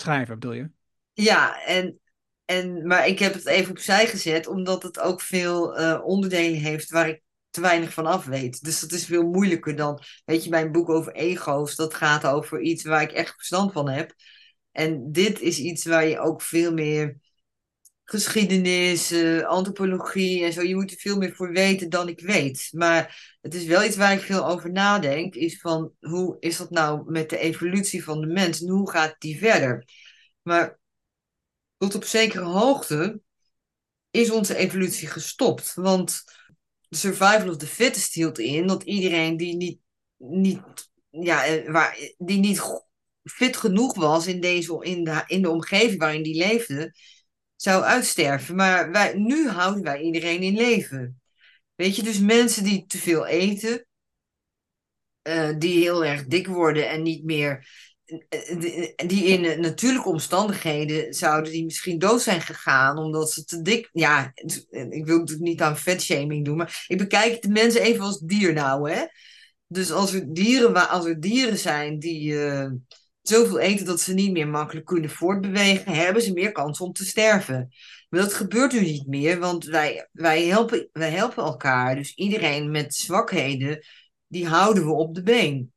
[0.00, 0.70] Schrijven bedoel je?
[1.12, 2.00] Ja, en,
[2.44, 6.90] en, maar ik heb het even opzij gezet, omdat het ook veel uh, onderdelen heeft
[6.90, 8.64] waar ik te weinig van af weet.
[8.64, 12.60] Dus dat is veel moeilijker dan, weet je, mijn boek over ego's, dat gaat over
[12.60, 14.14] iets waar ik echt verstand van heb.
[14.72, 17.16] En dit is iets waar je ook veel meer
[18.10, 20.62] geschiedenis, uh, antropologie en zo.
[20.62, 22.68] Je moet er veel meer voor weten dan ik weet.
[22.72, 25.34] Maar het is wel iets waar ik veel over nadenk.
[25.34, 28.60] Is van hoe is dat nou met de evolutie van de mens?
[28.60, 29.84] En hoe gaat die verder?
[30.42, 30.78] Maar
[31.76, 33.20] tot op zekere hoogte
[34.10, 35.74] is onze evolutie gestopt.
[35.74, 36.24] Want
[36.88, 39.78] de survival of the fittest hield in dat iedereen die niet,
[40.16, 40.60] niet,
[41.10, 42.62] ja, eh, waar, die niet
[43.24, 46.94] fit genoeg was in, deze, in, de, in de omgeving waarin die leefde,
[47.60, 48.54] zou uitsterven.
[48.54, 51.20] Maar wij, nu houden wij iedereen in leven.
[51.74, 53.86] Weet je, dus mensen die te veel eten,
[55.28, 57.68] uh, die heel erg dik worden en niet meer.
[58.28, 63.88] Eh, die in natuurlijke omstandigheden zouden die misschien dood zijn gegaan omdat ze te dik.
[63.92, 64.32] Ja,
[64.70, 68.52] ik wil natuurlijk niet aan vetshaming doen, maar ik bekijk de mensen even als dier
[68.52, 69.04] nou, hè.
[69.66, 72.34] Dus als er dieren, als er dieren zijn die,
[73.22, 77.04] zoveel eten dat ze niet meer makkelijk kunnen voortbewegen, hebben ze meer kans om te
[77.04, 77.74] sterven.
[78.08, 81.94] Maar dat gebeurt nu niet meer, want wij, wij, helpen, wij helpen elkaar.
[81.96, 83.86] Dus iedereen met zwakheden,
[84.26, 85.72] die houden we op de been.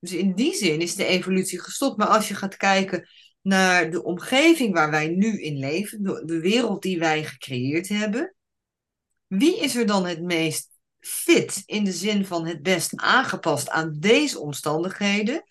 [0.00, 1.96] Dus in die zin is de evolutie gestopt.
[1.96, 3.08] Maar als je gaat kijken
[3.40, 8.34] naar de omgeving waar wij nu in leven, de, de wereld die wij gecreëerd hebben,
[9.26, 10.68] wie is er dan het meest
[10.98, 15.44] fit in de zin van het best aangepast aan deze omstandigheden?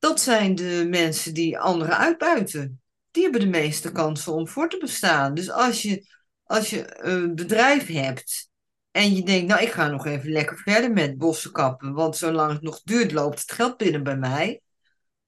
[0.00, 2.80] Dat zijn de mensen die anderen uitbuiten.
[3.10, 5.34] Die hebben de meeste kansen om voor te bestaan.
[5.34, 6.06] Dus als je,
[6.44, 8.48] als je een bedrijf hebt
[8.90, 12.52] en je denkt, nou ik ga nog even lekker verder met bossen kappen, want zolang
[12.52, 14.60] het nog duurt loopt het geld binnen bij mij.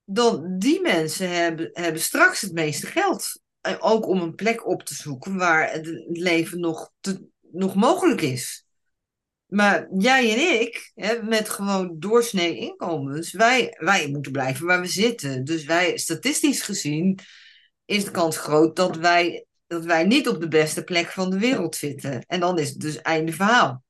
[0.04, 3.40] Dan die mensen hebben, hebben straks het meeste geld.
[3.60, 8.20] En ook om een plek op te zoeken waar het leven nog, te, nog mogelijk
[8.20, 8.61] is.
[9.52, 14.86] Maar jij en ik, hè, met gewoon doorsnee inkomens, wij, wij moeten blijven waar we
[14.86, 15.44] zitten.
[15.44, 17.18] Dus wij, statistisch gezien,
[17.84, 21.38] is de kans groot dat wij, dat wij niet op de beste plek van de
[21.38, 22.24] wereld zitten.
[22.26, 23.84] En dan is het dus einde verhaal.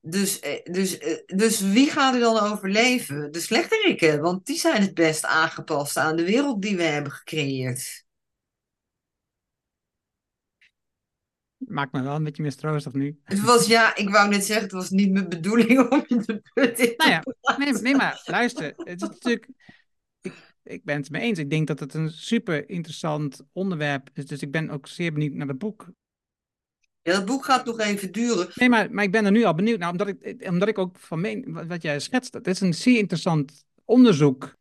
[0.00, 3.32] Dus, eh, dus, eh, dus wie gaat er dan overleven?
[3.32, 8.05] De slechterikken, want die zijn het best aangepast aan de wereld die we hebben gecreëerd.
[11.68, 13.20] Maakt me wel een beetje mistroostig nu.
[13.24, 16.42] Het was, ja, ik wou net zeggen, het was niet mijn bedoeling om je te
[16.54, 16.94] putten.
[16.96, 17.22] Nou ja,
[17.58, 19.48] nee, nee, maar luister, het is natuurlijk,
[20.20, 21.38] ik, ik ben het mee eens.
[21.38, 25.32] Ik denk dat het een super interessant onderwerp is, dus ik ben ook zeer benieuwd
[25.32, 25.90] naar het boek.
[27.02, 28.48] Ja, het boek gaat nog even duren.
[28.54, 30.98] Nee, maar, maar ik ben er nu al benieuwd naar, omdat ik, omdat ik ook
[30.98, 34.56] van meen, wat jij schetst, het is een zeer interessant onderzoek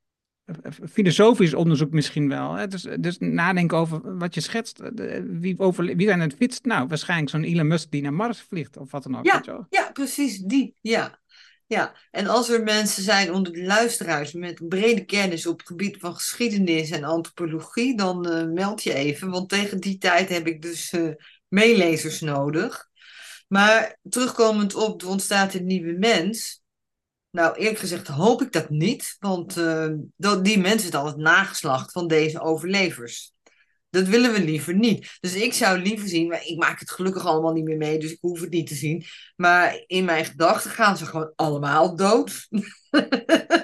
[0.91, 2.53] filosofisch onderzoek misschien wel.
[2.53, 2.67] Hè?
[2.67, 4.81] Dus, dus nadenken over wat je schetst.
[5.25, 6.65] Wie, over, wie zijn het fitst?
[6.65, 9.25] Nou, waarschijnlijk zo'n Elon Musk die naar Mars vliegt of wat dan ook.
[9.25, 10.75] Ja, ja precies, die.
[10.81, 11.19] Ja.
[11.65, 15.97] ja, en als er mensen zijn onder de luisteraars met brede kennis op het gebied
[15.99, 19.29] van geschiedenis en antropologie, dan uh, meld je even.
[19.29, 21.11] Want tegen die tijd heb ik dus uh,
[21.47, 22.89] meelezers nodig.
[23.47, 26.63] Maar terugkomend op, er ontstaat een nieuwe mens.
[27.36, 29.91] Nou, eerlijk gezegd hoop ik dat niet, want uh,
[30.41, 33.33] die mensen al het nageslacht van deze overlevers.
[33.89, 35.17] Dat willen we liever niet.
[35.19, 38.11] Dus ik zou liever zien, maar ik maak het gelukkig allemaal niet meer mee, dus
[38.11, 39.05] ik hoef het niet te zien.
[39.36, 42.47] Maar in mijn gedachten gaan ze gewoon allemaal dood.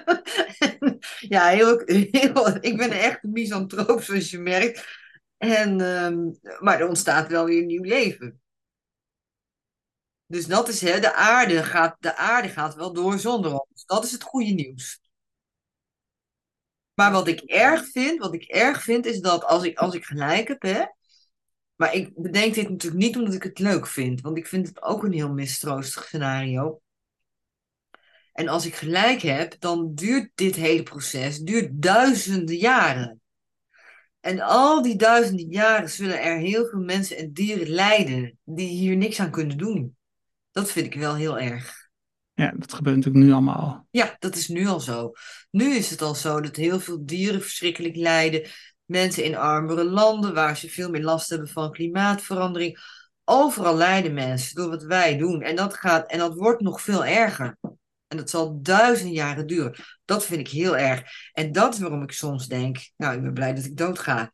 [1.36, 4.88] ja, heel, heel, ik ben echt misantroop, zoals je merkt.
[5.38, 8.41] En, um, maar er ontstaat wel weer een nieuw leven.
[10.32, 13.86] Dus dat is, hè, de aarde gaat, de aarde gaat wel door zonder ons.
[13.86, 14.99] Dat is het goede nieuws.
[16.93, 20.05] Maar wat ik erg vind, wat ik erg vind, is dat als ik, als ik
[20.05, 20.84] gelijk heb, hè,
[21.75, 24.82] maar ik bedenk dit natuurlijk niet omdat ik het leuk vind, want ik vind het
[24.82, 26.82] ook een heel mistroostig scenario.
[28.34, 33.21] En als ik gelijk heb, dan duurt dit hele proces duurt duizenden jaren.
[34.19, 38.95] En al die duizenden jaren zullen er heel veel mensen en dieren lijden die hier
[38.95, 39.99] niks aan kunnen doen.
[40.52, 41.89] Dat vind ik wel heel erg.
[42.34, 43.88] Ja, dat gebeurt natuurlijk nu allemaal al.
[43.91, 45.12] Ja, dat is nu al zo.
[45.52, 48.47] Nu is het al zo dat heel veel dieren verschrikkelijk lijden.
[48.86, 52.80] Mensen in armere landen waar ze veel meer last hebben van klimaatverandering.
[53.24, 55.41] Overal lijden mensen door wat wij doen.
[55.41, 57.58] En dat, gaat, en dat wordt nog veel erger.
[58.08, 59.76] En dat zal duizend jaren duren.
[60.06, 61.04] Dat vind ik heel erg.
[61.34, 64.34] En dat is waarom ik soms denk, nou, ik ben blij dat ik doodga.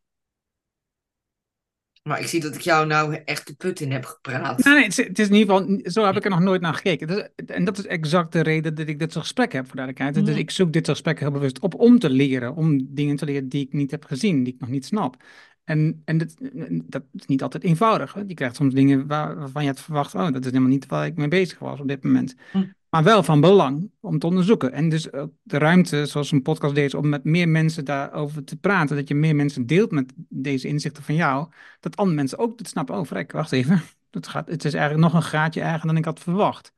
[2.08, 4.64] Maar ik zie dat ik jou nou echt de put in heb gepraat.
[4.64, 6.62] Nee, nee, het is, het is in ieder geval, zo heb ik er nog nooit
[6.62, 7.08] naar gekeken.
[7.08, 9.76] Dat is- en dat is exact de reden dat ik dit soort gesprekken heb, voor
[9.76, 10.26] duidelijkheid.
[10.26, 13.26] Dus ik zoek dit soort gesprekken heel bewust op om te leren, om dingen te
[13.26, 15.24] leren die ik niet heb gezien, die ik nog niet snap.
[15.64, 16.36] En, en dat,
[16.70, 18.14] dat is niet altijd eenvoudig.
[18.14, 18.22] Hè?
[18.28, 21.06] Je krijgt soms dingen waar, waarvan je had verwacht, oh, dat is helemaal niet waar
[21.06, 22.36] ik mee bezig was op dit moment.
[22.52, 22.64] Hm.
[22.90, 24.72] Maar wel van belang om te onderzoeken.
[24.72, 25.04] En dus
[25.44, 28.96] de ruimte, zoals een podcast deze, om met meer mensen daarover te praten.
[28.96, 31.50] Dat je meer mensen deelt met deze inzichten van jou.
[31.80, 32.96] Dat andere mensen ook het snappen.
[32.96, 33.82] Oh, vrek, wacht even.
[34.12, 36.72] Het, gaat, het is eigenlijk nog een graadje erger dan ik had verwacht.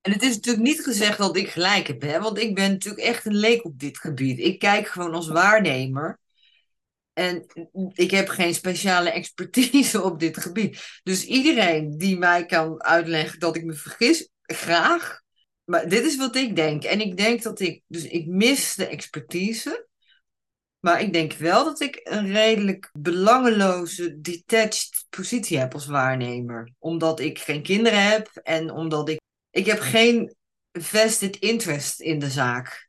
[0.00, 2.20] En het is natuurlijk niet gezegd dat ik gelijk heb, hè?
[2.20, 4.38] want ik ben natuurlijk echt een leek op dit gebied.
[4.38, 6.18] Ik kijk gewoon als waarnemer.
[7.12, 7.46] En
[7.92, 11.00] ik heb geen speciale expertise op dit gebied.
[11.02, 15.20] Dus iedereen die mij kan uitleggen dat ik me vergis, graag.
[15.64, 16.84] Maar dit is wat ik denk.
[16.84, 19.86] En ik denk dat ik, dus ik mis de expertise.
[20.80, 26.72] Maar ik denk wel dat ik een redelijk belangeloze, detached positie heb als waarnemer.
[26.78, 29.20] Omdat ik geen kinderen heb en omdat ik.
[29.50, 30.36] Ik heb geen
[30.72, 32.88] vested interest in de zaak.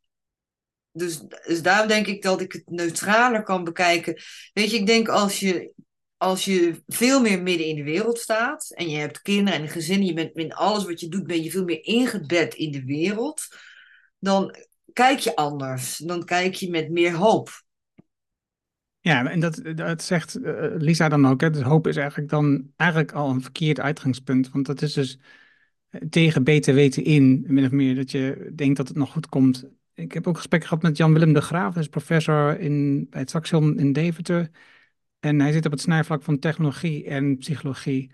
[0.91, 4.21] Dus, dus daarom denk ik dat ik het neutraler kan bekijken.
[4.53, 5.73] Weet je, ik denk als je,
[6.19, 8.71] als je veel meer midden in de wereld staat.
[8.75, 10.05] en je hebt kinderen en een gezin.
[10.05, 13.47] je bent in alles wat je doet, ben je veel meer ingebed in de wereld.
[14.19, 14.55] dan
[14.93, 15.97] kijk je anders.
[15.97, 17.63] Dan kijk je met meer hoop.
[18.99, 21.41] Ja, en dat, dat zegt eh, Lisa dan ook.
[21.41, 21.49] Hè?
[21.49, 24.51] Dus hoop is eigenlijk dan eigenlijk al een verkeerd uitgangspunt.
[24.51, 25.19] Want dat is dus
[25.89, 29.29] eh, tegen beter weten in, min of meer, dat je denkt dat het nog goed
[29.29, 29.69] komt.
[29.93, 33.29] Ik heb ook gesprekken gehad met Jan-Willem de Graaf, dat is professor in, bij het
[33.29, 34.49] Saxion in Deventer.
[35.19, 38.11] En hij zit op het snijvlak van technologie en psychologie.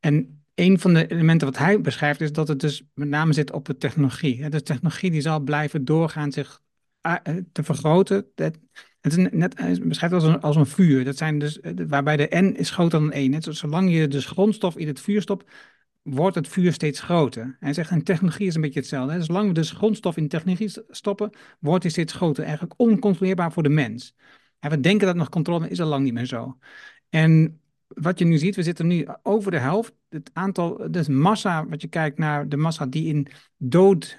[0.00, 3.52] En een van de elementen wat hij beschrijft is dat het dus met name zit
[3.52, 4.42] op de technologie.
[4.42, 4.48] hè.
[4.48, 6.60] Dus technologie die zal blijven doorgaan zich
[7.00, 8.26] eh, eh, te vergroten.
[9.00, 9.54] Het is net,
[9.88, 11.04] beschrijft als een, als een vuur.
[11.04, 13.30] Dat zijn dus, eh, waarbij de N is groter dan 1.
[13.30, 15.50] Net zo- zolang je dus grondstof in het vuur stopt,
[16.02, 17.56] wordt het vuur steeds groter.
[17.60, 19.22] Hij zegt, en technologie is een beetje hetzelfde.
[19.22, 21.30] Zolang we dus grondstof in technologie stoppen,
[21.60, 22.44] wordt die steeds groter.
[22.44, 24.14] Eigenlijk oncontroleerbaar voor de mens.
[24.60, 26.58] En we denken dat nog controle maar is al lang niet meer zo.
[27.08, 29.92] En wat je nu ziet, we zitten nu over de helft.
[30.08, 34.18] Het aantal, dus massa, wat je kijkt naar de massa die in dood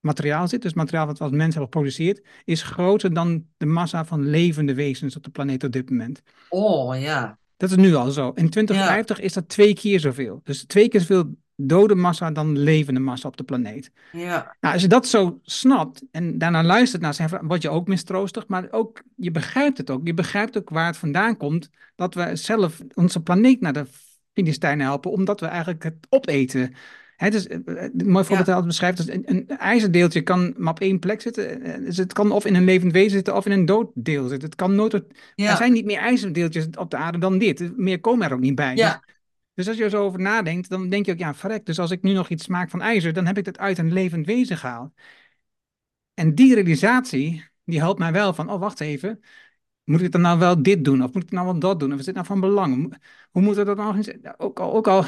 [0.00, 4.04] materiaal zit, dus materiaal wat we als mens hebben geproduceerd, is groter dan de massa
[4.04, 6.22] van levende wezens op de planeet op dit moment.
[6.48, 7.38] Oh ja.
[7.56, 8.32] Dat is nu al zo.
[8.34, 10.40] In 2050 is dat twee keer zoveel.
[10.44, 13.90] Dus twee keer zoveel dode massa dan levende massa op de planeet.
[14.12, 14.56] Ja.
[14.60, 17.88] Nou, als je dat zo snapt en daarna luistert naar zijn verhaal, word je ook
[17.88, 20.06] mistroostig, maar ook, je begrijpt het ook.
[20.06, 23.86] Je begrijpt ook waar het vandaan komt dat we zelf onze planeet naar de
[24.32, 26.74] Filistijnen helpen, omdat we eigenlijk het opeten.
[27.16, 30.80] Hè, dus, eh, eh, een mooi voorbeeld dat beschrijft, een, een ijzerdeeltje kan maar op
[30.80, 31.62] één plek zitten.
[31.62, 34.28] Eh, Dus het kan of in een levend wezen zitten of in een dood deel
[34.28, 34.48] zitten.
[34.48, 37.76] Het kan nooit, er zijn niet meer ijzerdeeltjes op de aarde dan dit.
[37.76, 38.76] Meer komen er ook niet bij.
[38.76, 39.02] Ja.
[39.04, 39.13] Dus
[39.54, 41.66] als je er zo over nadenkt, dan denk je ook, ja, verrek.
[41.66, 43.92] Dus als ik nu nog iets smaak van ijzer, dan heb ik het uit een
[43.92, 44.92] levend wezen gehaald.
[46.14, 49.20] En die realisatie, die helpt mij wel van, oh, wacht even.
[49.84, 51.02] Moet ik dan nou wel dit doen?
[51.02, 51.92] Of moet ik nou wel dat doen?
[51.92, 52.98] Of is dit nou van belang?
[53.30, 54.10] Hoe- moet we dat nou eens...
[54.36, 55.04] Ook al, ook al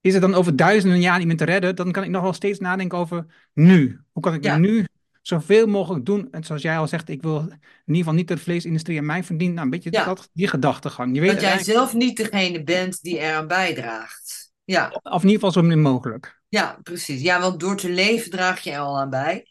[0.00, 2.32] is het dan over duizenden jaar niet meer te redden, dan kan ik nog wel
[2.32, 4.00] steeds nadenken over nu.
[4.12, 4.58] Hoe kan ik Ja.
[4.58, 4.86] nu
[5.26, 6.28] zoveel mogelijk doen?
[6.30, 7.48] En zoals jij al zegt, ik wil in
[7.86, 9.52] ieder geval niet dat de vleesindustrie aan mij verdient.
[9.52, 10.04] Nou, een beetje Ja.
[10.04, 11.14] dat, die gedachtegang.
[11.14, 14.52] Je weet Dat jij zelf niet degene bent die eraan bijdraagt.
[14.64, 14.88] Ja.
[15.02, 16.40] Of in ieder geval zo min mogelijk.
[16.48, 17.22] Ja, precies.
[17.22, 19.46] Ja, want door te leven draag je er al aan bij.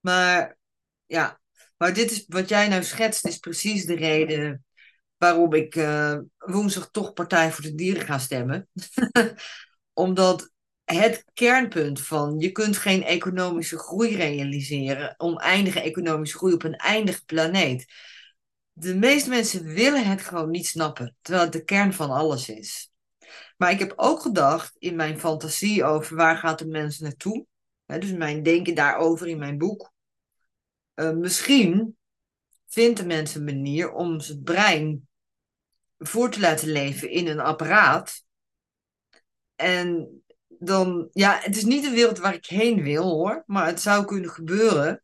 [0.00, 0.58] Maar
[1.06, 1.40] ja,
[1.76, 4.64] maar dit is wat jij nou schetst, is precies de reden
[5.16, 8.68] waarom ik eh, woensdag toch Partij voor de Dieren ga stemmen.
[9.92, 10.50] Omdat
[10.96, 17.24] het kernpunt van je kunt geen economische groei realiseren, oneindige economische groei op een eindige
[17.24, 17.92] planeet.
[18.72, 22.90] De meeste mensen willen het gewoon niet snappen, terwijl het de kern van alles is.
[23.56, 27.46] Maar ik heb ook gedacht in mijn fantasie over waar gaat de mens naartoe.
[27.86, 29.92] Hè, dus mijn denken daarover in mijn boek.
[30.94, 31.96] Eh, misschien
[32.66, 35.08] vindt de mens een manier om zijn brein
[35.98, 38.24] voor te laten leven in een apparaat.
[39.56, 40.17] En
[40.58, 44.04] dan, ja, het is niet de wereld waar ik heen wil hoor, maar het zou
[44.04, 45.02] kunnen gebeuren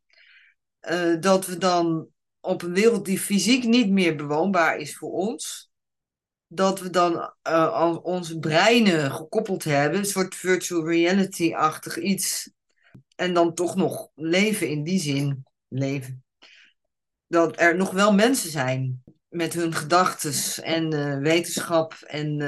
[0.80, 2.09] eh, dat we dan
[2.40, 5.70] op een wereld die fysiek niet meer bewoonbaar is voor ons,
[6.46, 12.52] dat we dan uh, onze breinen gekoppeld hebben, een soort virtual reality-achtig iets.
[13.16, 15.44] En dan toch nog leven in die zin.
[15.68, 16.24] Leven.
[17.26, 22.38] Dat er nog wel mensen zijn met hun gedachten en uh, wetenschap en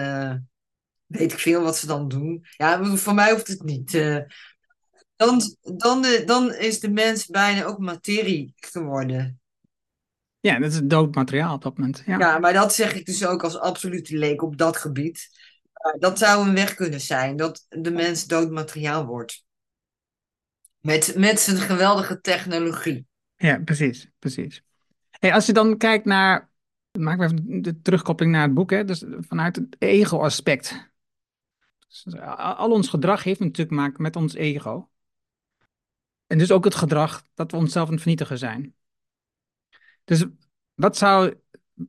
[1.07, 2.46] weet ik veel wat ze dan doen.
[2.57, 3.92] Ja, voor mij hoeft het niet.
[5.16, 5.40] dan,
[5.76, 9.40] dan, dan is de mens bijna ook materie geworden.
[10.40, 12.02] Ja, dat is dood materiaal op dat moment.
[12.07, 12.18] Ja.
[12.18, 15.28] ja, maar dat zeg ik dus ook als absolute leek op dat gebied.
[15.98, 19.44] dat zou een weg kunnen zijn, dat de mens dood materiaal wordt.
[20.80, 23.07] Met, met zijn geweldige technologie.
[23.36, 24.62] Ja, precies, precies.
[25.11, 26.50] Hey, als je dan kijkt naar,
[26.98, 30.90] maak even de terugkoppeling naar het boek, hè, dus vanuit het ego-aspect.
[31.87, 34.91] Dus al ons gedrag heeft natuurlijk te maken met ons ego.
[36.26, 38.74] En dus ook het gedrag dat we onszelf aan het vernietigen zijn.
[40.05, 40.24] Dus
[40.74, 41.41] wat, zou,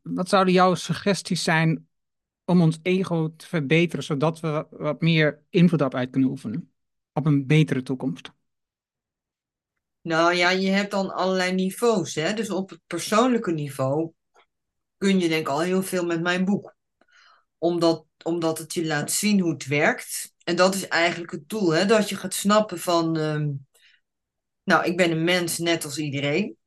[0.01, 1.87] wat zouden jouw suggesties zijn
[2.45, 6.71] om ons ego te verbeteren, zodat we wat meer invloed op uit kunnen oefenen
[7.13, 8.31] op een betere toekomst?
[10.01, 12.15] Nou ja, je hebt dan allerlei niveaus.
[12.15, 12.33] Hè?
[12.33, 14.11] Dus op het persoonlijke niveau
[14.97, 16.75] kun je denk ik al heel veel met mijn boek.
[17.57, 20.33] Omdat, omdat het je laat zien hoe het werkt.
[20.43, 21.69] En dat is eigenlijk het doel.
[21.69, 21.85] Hè?
[21.85, 23.17] Dat je gaat snappen van...
[23.17, 23.49] Ehm,
[24.63, 26.57] nou, ik ben een mens net als iedereen.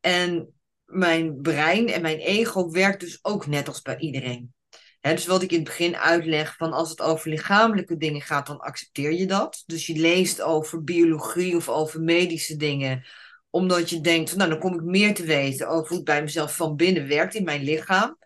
[0.00, 4.54] En mijn brein en mijn ego werkt dus ook net als bij iedereen.
[5.00, 8.60] dus wat ik in het begin uitleg, van als het over lichamelijke dingen gaat, dan
[8.60, 9.62] accepteer je dat.
[9.66, 13.04] Dus je leest over biologie of over medische dingen,
[13.50, 16.56] omdat je denkt, nou dan kom ik meer te weten over hoe het bij mezelf
[16.56, 18.18] van binnen werkt in mijn lichaam.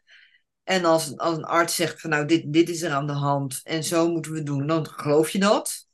[0.67, 3.61] En als, als een arts zegt van nou dit, dit is er aan de hand
[3.65, 5.87] en zo moeten we doen, dan geloof je dat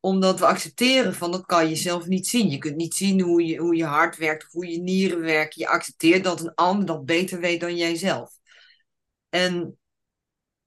[0.00, 2.50] omdat we accepteren van dat kan je zelf niet zien.
[2.50, 5.60] Je kunt niet zien hoe je, hoe je hart werkt hoe je nieren werken.
[5.60, 8.30] Je accepteert dat een ander dat beter weet dan jijzelf.
[9.28, 9.78] En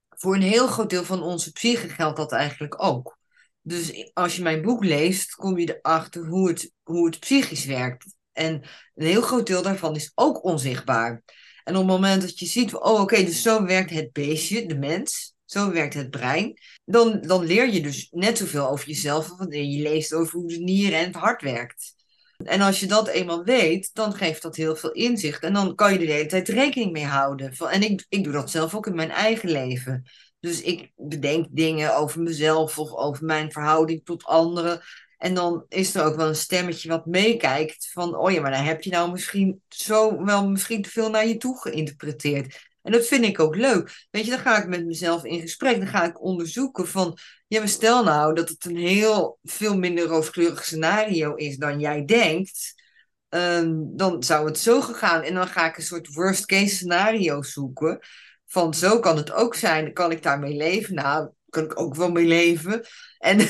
[0.08, 3.18] voor een heel groot deel van onze psyche geldt dat eigenlijk ook.
[3.62, 8.14] Dus als je mijn boek leest, kom je erachter hoe het, hoe het psychisch werkt.
[8.32, 8.54] En
[8.94, 11.22] een heel groot deel daarvan is ook onzichtbaar.
[11.64, 14.78] En op het moment dat je ziet, oh oké, dus zo werkt het beestje, de
[14.78, 16.58] mens, zo werkt het brein.
[16.84, 20.58] Dan, dan leer je dus net zoveel over jezelf wanneer je leest over hoe de
[20.58, 21.94] nieren en het hart werkt.
[22.36, 25.42] En als je dat eenmaal weet, dan geeft dat heel veel inzicht.
[25.42, 27.52] En dan kan je de hele tijd rekening mee houden.
[27.52, 30.04] En ik, ik doe dat zelf ook in mijn eigen leven.
[30.40, 34.80] Dus ik bedenk dingen over mezelf of over mijn verhouding tot anderen.
[35.24, 38.64] En dan is er ook wel een stemmetje wat meekijkt van, oh ja, maar dan
[38.64, 42.68] heb je nou misschien zo wel misschien te veel naar je toe geïnterpreteerd.
[42.82, 44.06] En dat vind ik ook leuk.
[44.10, 45.76] Weet je, dan ga ik met mezelf in gesprek.
[45.78, 50.04] Dan ga ik onderzoeken van, ja, maar stel nou dat het een heel veel minder
[50.04, 52.82] rooskleurig scenario is dan jij denkt.
[53.28, 55.22] Ehm, dan zou het zo gegaan.
[55.22, 57.98] En dan ga ik een soort worst case scenario zoeken.
[58.46, 59.92] Van zo kan het ook zijn.
[59.92, 60.94] Kan ik daarmee leven?
[60.94, 62.86] Nou, kan ik ook wel mee leven.
[63.18, 63.38] En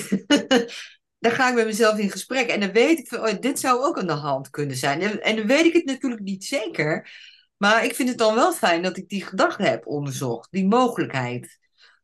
[1.25, 2.49] dan ga ik met mezelf in gesprek.
[2.49, 5.01] En dan weet ik van, oh, dit zou ook aan de hand kunnen zijn.
[5.01, 7.11] En, en dan weet ik het natuurlijk niet zeker.
[7.57, 11.59] Maar ik vind het dan wel fijn dat ik die gedachte heb onderzocht, die mogelijkheid.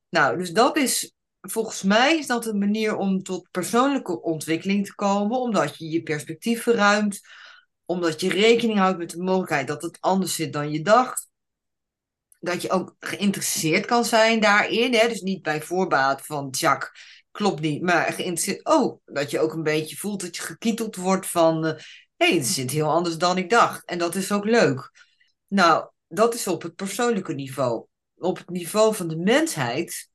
[0.09, 4.95] Nou, dus dat is, volgens mij is dat een manier om tot persoonlijke ontwikkeling te
[4.95, 7.21] komen, omdat je je perspectief verruimt,
[7.85, 11.29] omdat je rekening houdt met de mogelijkheid dat het anders zit dan je dacht.
[12.39, 15.09] Dat je ook geïnteresseerd kan zijn daarin, hè?
[15.09, 16.93] dus niet bij voorbaat van Jack,
[17.31, 18.65] klopt niet, maar geïnteresseerd.
[18.67, 21.75] Oh, dat je ook een beetje voelt dat je gekieteld wordt van, hé,
[22.17, 23.85] hey, het zit heel anders dan ik dacht.
[23.85, 24.91] En dat is ook leuk.
[25.49, 27.87] Nou, dat is op het persoonlijke niveau.
[28.17, 30.09] Op het niveau van de mensheid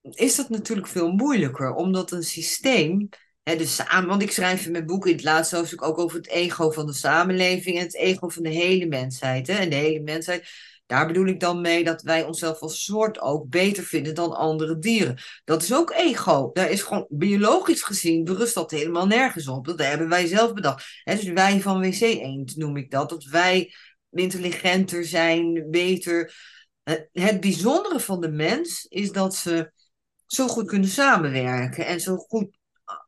[0.00, 3.08] is dat natuurlijk veel moeilijker, omdat een systeem,
[3.42, 6.16] hè, de samen, want ik schrijf in mijn boek in het laatste hoofdstuk ook over
[6.16, 9.46] het ego van de samenleving en het ego van de hele mensheid.
[9.46, 10.48] Hè, en de hele mensheid,
[10.86, 14.78] daar bedoel ik dan mee dat wij onszelf als soort ook beter vinden dan andere
[14.78, 15.18] dieren.
[15.44, 16.50] Dat is ook ego.
[16.52, 19.66] Daar is gewoon biologisch gezien berust dat helemaal nergens op.
[19.66, 21.02] Dat hebben wij zelf bedacht.
[21.04, 23.08] Dus wij van WC Eend noem ik dat.
[23.08, 23.74] Dat wij
[24.10, 26.34] intelligenter zijn, beter.
[27.12, 29.72] Het bijzondere van de mens is dat ze
[30.26, 32.58] zo goed kunnen samenwerken en zo goed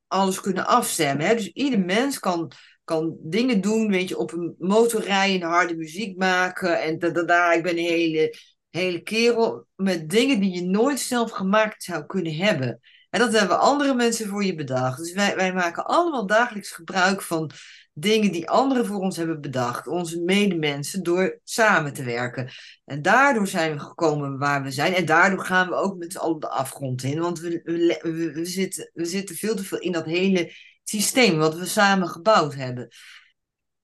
[0.06, 1.36] alles kunnen afstemmen.
[1.36, 2.52] Dus ieder mens kan,
[2.86, 7.62] kan dingen doen, weet je, op een motor rijden, harde muziek maken en da, Ik
[7.62, 8.34] ben een hele,
[8.70, 12.80] hele kerel met dingen die je nooit zelf gemaakt zou kunnen hebben.
[13.10, 14.98] En dat hebben andere mensen voor je bedacht.
[14.98, 17.50] Dus wij, wij maken allemaal dagelijks gebruik van
[17.92, 22.50] dingen die anderen voor ons hebben bedacht, onze medemensen, door samen te werken.
[22.84, 24.94] En daardoor zijn we gekomen waar we zijn.
[24.94, 27.20] En daardoor gaan we ook met z'n allen de afgrond in.
[27.20, 30.52] Want we, we, we, zitten, we zitten veel te veel in dat hele
[30.88, 32.88] systeem wat we samen gebouwd hebben.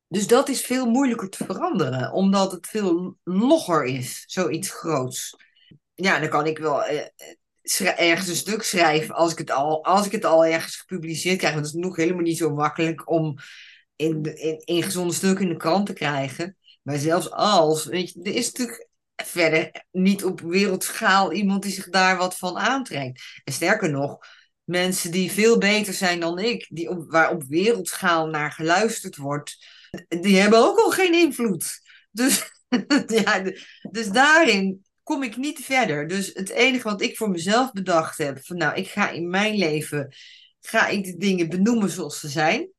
[0.09, 5.37] Dus dat is veel moeilijker te veranderen, omdat het veel logger is, zoiets groots.
[5.95, 7.07] ja, dan kan ik wel eh,
[8.11, 11.55] ergens een stuk schrijven als ik, het al, als ik het al ergens gepubliceerd krijg.
[11.55, 13.37] Want het is nog helemaal niet zo makkelijk om
[13.97, 16.57] in, in, in gezonde stukken in de krant te krijgen.
[16.83, 21.89] Maar zelfs als, weet je, er is natuurlijk verder niet op wereldschaal iemand die zich
[21.89, 23.23] daar wat van aantrekt.
[23.45, 24.19] En sterker nog,
[24.65, 29.67] mensen die veel beter zijn dan ik, die waar op wereldschaal naar geluisterd wordt,
[30.09, 31.81] die hebben ook al geen invloed.
[32.11, 32.51] Dus,
[33.25, 33.43] ja,
[33.91, 36.09] dus daarin kom ik niet verder.
[36.09, 39.55] Dus het enige wat ik voor mezelf bedacht heb, van nou, ik ga in mijn
[39.55, 40.15] leven,
[40.61, 42.71] ga ik de dingen benoemen zoals ze zijn.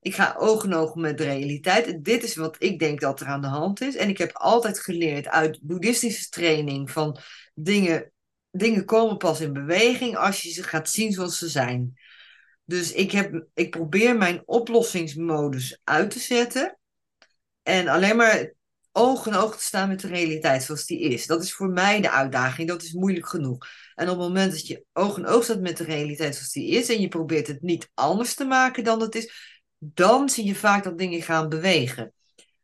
[0.00, 2.04] Ik ga oog in oog met de realiteit.
[2.04, 3.96] Dit is wat ik denk dat er aan de hand is.
[3.96, 7.18] En ik heb altijd geleerd uit boeddhistische training van
[7.54, 8.12] dingen,
[8.56, 11.98] dingen komen pas in beweging als je ze gaat zien zoals ze zijn.
[12.64, 16.78] Dus ik, heb, ik probeer mijn oplossingsmodus uit te zetten.
[17.62, 18.52] En alleen maar
[18.92, 21.26] oog in oog te staan met de realiteit zoals die is.
[21.26, 22.68] Dat is voor mij de uitdaging.
[22.68, 23.66] Dat is moeilijk genoeg.
[23.94, 26.70] En op het moment dat je oog in oog staat met de realiteit zoals die
[26.70, 26.88] is.
[26.88, 30.84] En je probeert het niet anders te maken dan het is dan zie je vaak
[30.84, 32.12] dat dingen gaan bewegen.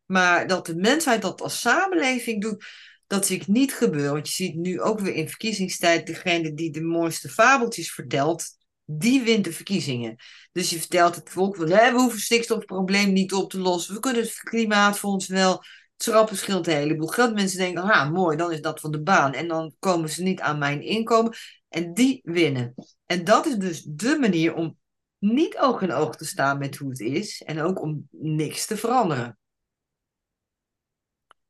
[0.06, 2.64] Maar dat de mensheid dat als samenleving doet,
[3.12, 4.12] dat zie ik niet gebeuren.
[4.12, 8.44] Want je ziet nu ook weer in verkiezingstijd, degene die de mooiste fabeltjes vertelt,
[8.84, 10.16] die wint de verkiezingen.
[10.52, 13.94] Dus je vertelt het volk, we hoeven stikstofprobleem niet op te lossen.
[13.94, 15.62] We kunnen het klimaatfonds wel
[15.96, 17.34] schrappen scheelt een heleboel geld.
[17.34, 19.32] Mensen denken, ah mooi, dan is dat van de baan.
[19.32, 21.34] En dan komen ze niet aan mijn inkomen.
[21.68, 22.74] En die winnen.
[23.06, 24.76] En dat is dus de manier om
[25.18, 28.76] niet oog in oog te staan met hoe het is en ook om niks te
[28.76, 29.38] veranderen.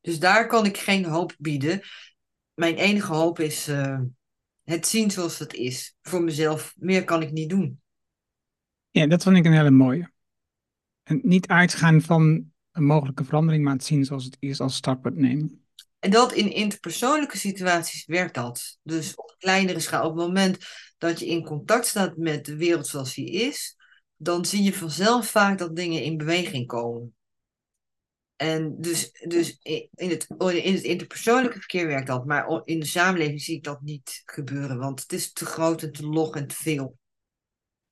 [0.03, 1.81] Dus daar kan ik geen hoop bieden.
[2.55, 4.01] Mijn enige hoop is uh,
[4.63, 5.95] het zien zoals het is.
[6.03, 7.81] Voor mezelf, meer kan ik niet doen.
[8.91, 10.13] Ja, dat vond ik een hele mooie.
[11.03, 15.17] En niet uitgaan van een mogelijke verandering, maar het zien zoals het is als startpunt
[15.17, 15.65] nemen.
[15.99, 18.79] En dat in interpersoonlijke situaties werkt dat.
[18.83, 20.09] Dus op kleinere schaal.
[20.09, 20.59] Op het moment
[20.99, 23.77] dat je in contact staat met de wereld zoals die is,
[24.17, 27.15] dan zie je vanzelf vaak dat dingen in beweging komen.
[28.43, 33.41] En dus, dus in, het, in het interpersoonlijke verkeer werkt dat, maar in de samenleving
[33.41, 36.55] zie ik dat niet gebeuren, want het is te groot en te log en te
[36.55, 36.99] veel.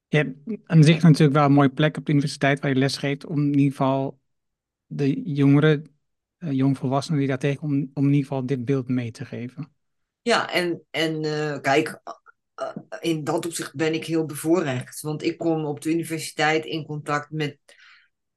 [0.08, 2.96] Je hebt aan zich natuurlijk wel een mooie plek op de universiteit waar je les
[2.96, 4.18] geeft om in ieder geval
[4.86, 5.96] de jongeren,
[6.38, 9.74] uh, jongvolwassenen die daar tegen, om, om in ieder geval dit beeld mee te geven.
[10.22, 12.00] Ja, en, en uh, kijk,
[12.60, 15.00] uh, in dat opzicht ben ik heel bevoorrecht.
[15.00, 17.58] Want ik kom op de universiteit in contact met,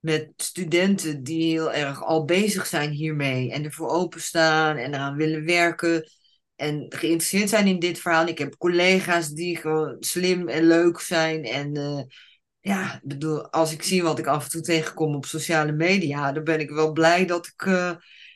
[0.04, 3.52] met studenten die heel erg al bezig zijn hiermee.
[3.52, 6.10] En ervoor openstaan en eraan willen werken.
[6.56, 8.28] En geïnteresseerd zijn in dit verhaal.
[8.28, 11.44] Ik heb collega's die gewoon slim en leuk zijn.
[11.44, 12.02] En uh,
[12.60, 16.44] ja, bedoel, als ik zie wat ik af en toe tegenkom op sociale media, dan
[16.44, 17.92] ben ik wel blij dat ik uh,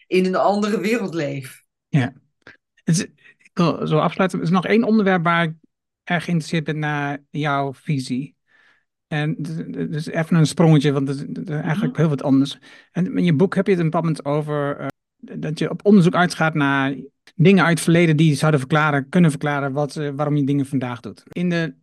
[0.08, 1.64] in een andere wereld leef.
[1.88, 2.14] Ja.
[3.38, 4.40] ik wil zo afsluiten.
[4.40, 5.54] Er is nog één onderwerp waar ik
[6.04, 8.37] erg geïnteresseerd ben naar jouw visie.
[9.08, 9.36] En
[9.90, 12.58] dus even een sprongetje, want het is eigenlijk heel wat anders.
[12.92, 14.88] En in je boek heb je het een bepaald moment over uh,
[15.40, 16.96] dat je op onderzoek uitgaat naar
[17.36, 21.00] dingen uit het verleden die zouden verklaren, kunnen verklaren wat, uh, waarom je dingen vandaag
[21.00, 21.24] doet.
[21.30, 21.76] In de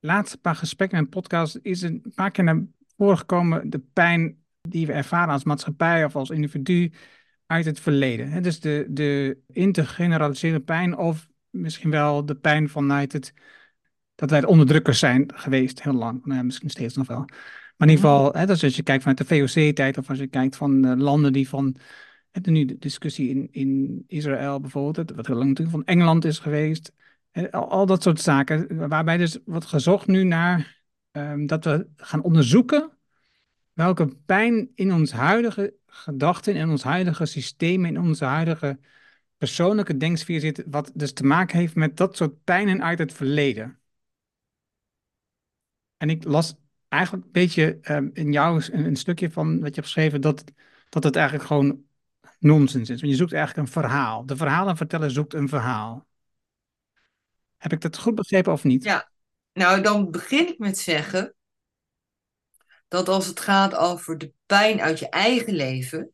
[0.00, 2.64] laatste paar gesprekken en podcast is een paar keer naar
[2.96, 6.92] voren gekomen de pijn die we ervaren als maatschappij of als individu
[7.46, 8.42] uit het verleden.
[8.42, 13.32] Dus de, de intergeneraliseerde pijn of misschien wel de pijn vanuit het
[14.16, 16.24] dat wij de onderdrukkers zijn geweest heel lang.
[16.24, 17.24] Nou, misschien steeds nog wel.
[17.76, 20.26] Maar in ieder geval, hè, dus als je kijkt vanuit de VOC-tijd of als je
[20.26, 21.76] kijkt van uh, landen die van.
[22.30, 26.38] Hè, nu de discussie in, in Israël bijvoorbeeld, wat heel lang natuurlijk van Engeland is
[26.38, 26.92] geweest.
[27.30, 31.88] Hè, al, al, dat soort zaken, waarbij dus wordt gezocht nu naar um, dat we
[31.96, 32.96] gaan onderzoeken
[33.76, 38.78] welke pijn in ons huidige gedachten, in ons huidige systeem, in onze huidige
[39.36, 43.78] persoonlijke denksfeer zit, wat dus te maken heeft met dat soort pijnen uit het verleden.
[45.96, 46.54] En ik las
[46.88, 50.44] eigenlijk een beetje um, in jou een, een, stukje van wat je hebt geschreven, dat,
[50.88, 51.84] dat het eigenlijk gewoon
[52.38, 53.00] nonsens is.
[53.00, 54.26] Want je zoekt eigenlijk een verhaal.
[54.26, 56.06] De verhalenverteller zoekt een verhaal.
[57.56, 58.84] Heb ik dat goed begrepen of niet?
[58.84, 59.10] Ja,
[59.52, 61.34] nou dan begin ik met zeggen
[62.88, 66.12] dat als het gaat over de pijn uit je eigen leven,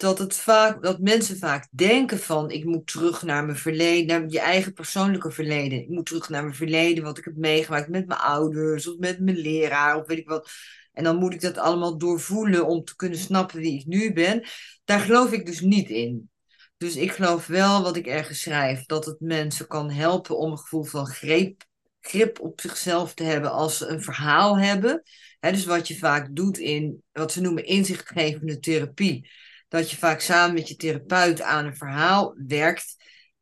[0.00, 4.30] dat, het vaak, dat mensen vaak denken van ik moet terug naar mijn verleden, naar
[4.30, 5.78] je eigen persoonlijke verleden.
[5.78, 9.20] Ik moet terug naar mijn verleden, wat ik heb meegemaakt met mijn ouders of met
[9.20, 10.50] mijn leraar of weet ik wat.
[10.92, 14.48] En dan moet ik dat allemaal doorvoelen om te kunnen snappen wie ik nu ben.
[14.84, 16.30] Daar geloof ik dus niet in.
[16.76, 20.58] Dus ik geloof wel wat ik ergens schrijf, dat het mensen kan helpen om een
[20.58, 21.64] gevoel van greep,
[22.00, 25.02] grip op zichzelf te hebben als ze een verhaal hebben.
[25.40, 29.30] dus wat je vaak doet in wat ze noemen inzichtgevende therapie
[29.76, 32.94] dat je vaak samen met je therapeut aan een verhaal werkt.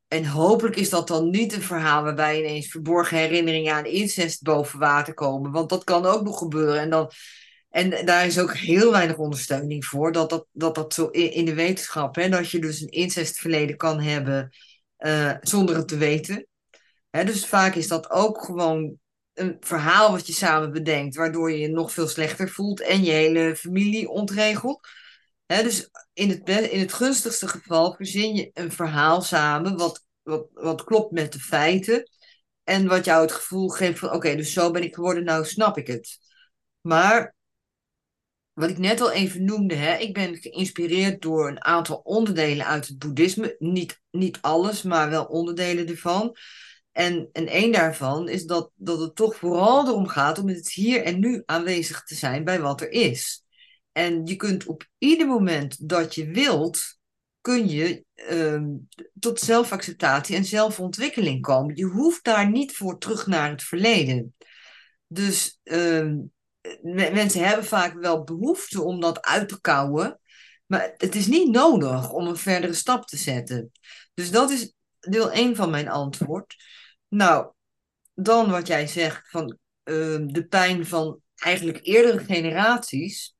[0.08, 4.78] en hopelijk is dat dan niet een verhaal waarbij ineens verborgen herinneringen aan incest boven
[4.78, 5.50] water komen.
[5.50, 6.80] Want dat kan ook nog gebeuren.
[6.80, 7.10] En, dan,
[7.70, 10.12] en daar is ook heel weinig ondersteuning voor.
[10.12, 12.14] Dat dat, dat, dat zo in, de wetenschap.
[12.14, 14.50] Hè, dat je dus een incestverleden kan hebben
[14.98, 16.46] uh, zonder het te weten.
[17.10, 18.98] Hè, dus vaak is dat ook gewoon
[19.34, 21.16] een verhaal wat je samen bedenkt.
[21.16, 22.80] Waardoor je je nog veel slechter voelt.
[22.80, 24.88] En je hele familie ontregelt.
[25.46, 30.84] Dus in het, in het gunstigste geval verzin je een verhaal samen wat, wat, wat
[30.84, 32.08] klopt met de feiten.
[32.64, 35.78] En wat jou het gevoel geeft van oké, dus zo ben ik geworden, nou snap
[35.78, 36.18] ik het.
[36.80, 37.34] Maar
[38.52, 42.86] wat ik net al even noemde, hè, ik ben geïnspireerd door een aantal onderdelen uit
[42.86, 43.56] het boeddhisme.
[43.58, 46.36] Niet, niet alles, maar wel onderdelen ervan.
[46.92, 51.02] En, en een daarvan is dat, dat het toch vooral erom gaat om het hier
[51.02, 53.43] en nu aanwezig te zijn bij wat er is.
[53.94, 56.98] En je kunt op ieder moment dat je wilt,
[57.40, 58.62] kun je uh,
[59.18, 61.76] tot zelfacceptatie en zelfontwikkeling komen.
[61.76, 64.34] Je hoeft daar niet voor terug naar het verleden.
[65.06, 66.12] Dus uh,
[66.82, 70.20] mensen hebben vaak wel behoefte om dat uit te kouwen.
[70.66, 73.72] Maar het is niet nodig om een verdere stap te zetten.
[74.14, 76.56] Dus dat is deel 1 van mijn antwoord.
[77.08, 77.52] Nou,
[78.14, 83.34] dan wat jij zegt van uh, de pijn van eigenlijk eerdere generaties.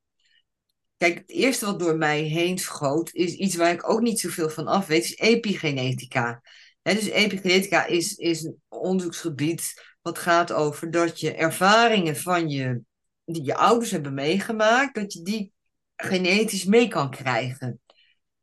[0.97, 4.49] Kijk, het eerste wat door mij heen schoot, is iets waar ik ook niet zoveel
[4.49, 6.41] van af weet, is epigenetica.
[6.81, 12.81] dus epigenetica is, is een onderzoeksgebied wat gaat over dat je ervaringen van je,
[13.25, 15.53] die je ouders hebben meegemaakt, dat je die
[15.95, 17.81] genetisch mee kan krijgen.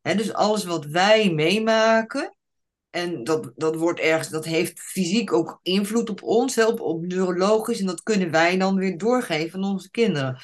[0.01, 2.37] dus alles wat wij meemaken,
[2.89, 7.79] en dat, dat wordt ergens, dat heeft fysiek ook invloed op ons, op, op neurologisch,
[7.79, 10.41] en dat kunnen wij dan weer doorgeven aan onze kinderen.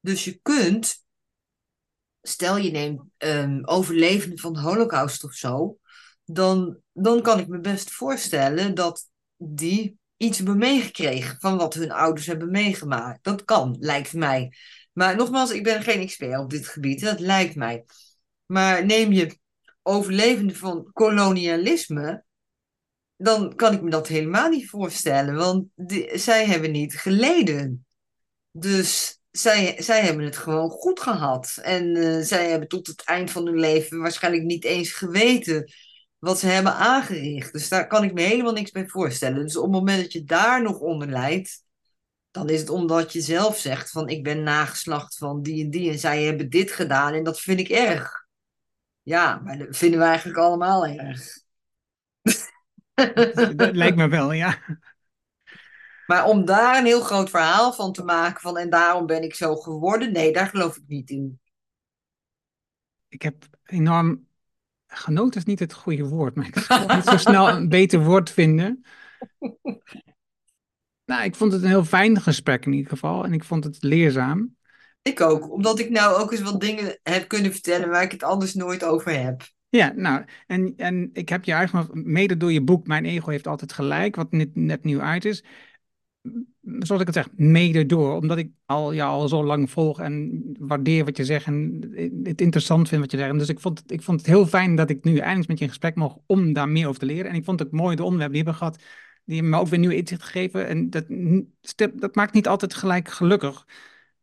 [0.00, 1.06] Dus je kunt
[2.28, 5.78] stel je neemt um, overlevenden van de holocaust of zo,
[6.24, 11.90] dan, dan kan ik me best voorstellen dat die iets hebben meegekregen van wat hun
[11.90, 13.24] ouders hebben meegemaakt.
[13.24, 14.52] Dat kan, lijkt mij.
[14.92, 17.84] Maar nogmaals, ik ben geen expert op dit gebied, dat lijkt mij.
[18.46, 19.38] Maar neem je
[19.82, 22.24] overlevenden van kolonialisme,
[23.16, 27.86] dan kan ik me dat helemaal niet voorstellen, want die, zij hebben niet geleden.
[28.50, 31.58] Dus zij, zij hebben het gewoon goed gehad.
[31.62, 35.72] En uh, zij hebben tot het eind van hun leven waarschijnlijk niet eens geweten
[36.18, 37.52] wat ze hebben aangericht.
[37.52, 39.42] Dus daar kan ik me helemaal niks bij voorstellen.
[39.42, 41.64] Dus op het moment dat je daar nog onder lijdt,
[42.30, 45.90] dan is het omdat je zelf zegt van ik ben nageslacht van die en die
[45.90, 48.26] en zij hebben dit gedaan en dat vind ik erg.
[49.02, 51.22] Ja, maar dat vinden we eigenlijk allemaal erg.
[53.56, 54.58] Dat lijkt me wel, ja.
[56.08, 59.34] Maar om daar een heel groot verhaal van te maken van en daarom ben ik
[59.34, 61.40] zo geworden, nee, daar geloof ik niet in.
[63.08, 64.26] Ik heb enorm
[64.86, 68.30] genoten is niet het goede woord, maar ik kan niet zo snel een beter woord
[68.30, 68.84] vinden.
[71.04, 73.82] Nou, ik vond het een heel fijn gesprek in ieder geval en ik vond het
[73.82, 74.56] leerzaam.
[75.02, 78.22] Ik ook, omdat ik nou ook eens wat dingen heb kunnen vertellen waar ik het
[78.22, 79.42] anders nooit over heb.
[79.68, 83.46] Ja, nou, en, en ik heb je eigenlijk mede door je boek Mijn Ego heeft
[83.46, 85.44] altijd gelijk, wat net, net nieuw uit is,
[86.78, 88.16] zoals ik het zeg, mede door.
[88.16, 91.88] Omdat ik al, ja, al zo lang volg en waardeer wat je zegt en
[92.22, 93.30] het interessant vind wat je zegt.
[93.30, 95.58] En dus ik vond, het, ik vond het heel fijn dat ik nu eindelijk met
[95.58, 97.30] je in gesprek mocht om daar meer over te leren.
[97.30, 98.92] En ik vond het mooi de onderwerpen die we hebben gehad.
[99.24, 100.66] Die me ook weer nieuw inzicht gegeven.
[100.66, 101.04] En dat,
[102.00, 103.66] dat maakt niet altijd gelijk gelukkig.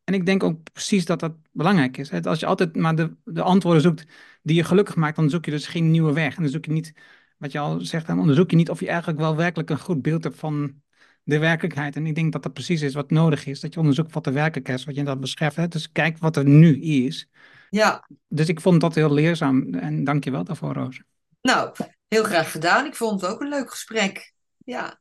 [0.04, 2.12] En ik denk ook precies dat dat belangrijk is.
[2.12, 4.06] Als je altijd maar de, de antwoorden zoekt
[4.44, 6.36] die je gelukkig maakt, dan zoek je dus geen nieuwe weg.
[6.36, 6.94] En dan zoek je niet,
[7.38, 10.02] wat je al zegt, dan onderzoek je niet of je eigenlijk wel werkelijk een goed
[10.02, 10.84] beeld hebt van
[11.26, 11.96] de werkelijkheid.
[11.96, 13.60] En ik denk dat dat precies is wat nodig is.
[13.60, 15.56] Dat je onderzoekt wat de werkelijkheid is, wat je dat beschrijft.
[15.56, 15.68] Hè?
[15.68, 17.30] Dus kijk wat er nu is.
[17.70, 18.08] Ja.
[18.28, 19.74] Dus ik vond dat heel leerzaam.
[19.74, 21.02] En dank je wel daarvoor, Roos.
[21.42, 21.72] Nou,
[22.08, 22.86] heel graag gedaan.
[22.86, 24.34] Ik vond het ook een leuk gesprek.
[24.58, 25.00] Ja.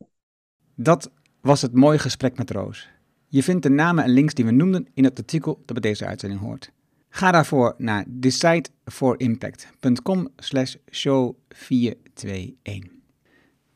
[0.75, 1.11] Dat
[1.41, 2.89] was het mooie gesprek met Roos.
[3.29, 6.07] Je vindt de namen en links die we noemden in het artikel dat bij deze
[6.07, 6.73] uitzending hoort.
[7.09, 12.94] Ga daarvoor naar decideforimpact.com slash show 421.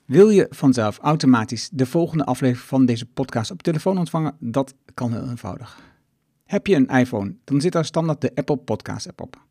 [0.08, 4.36] Wil je vanzelf automatisch de volgende aflevering van deze podcast op telefoon ontvangen?
[4.40, 5.80] Dat kan heel eenvoudig.
[6.44, 9.42] Heb je een iPhone, dan zit daar standaard de Apple Podcast app op.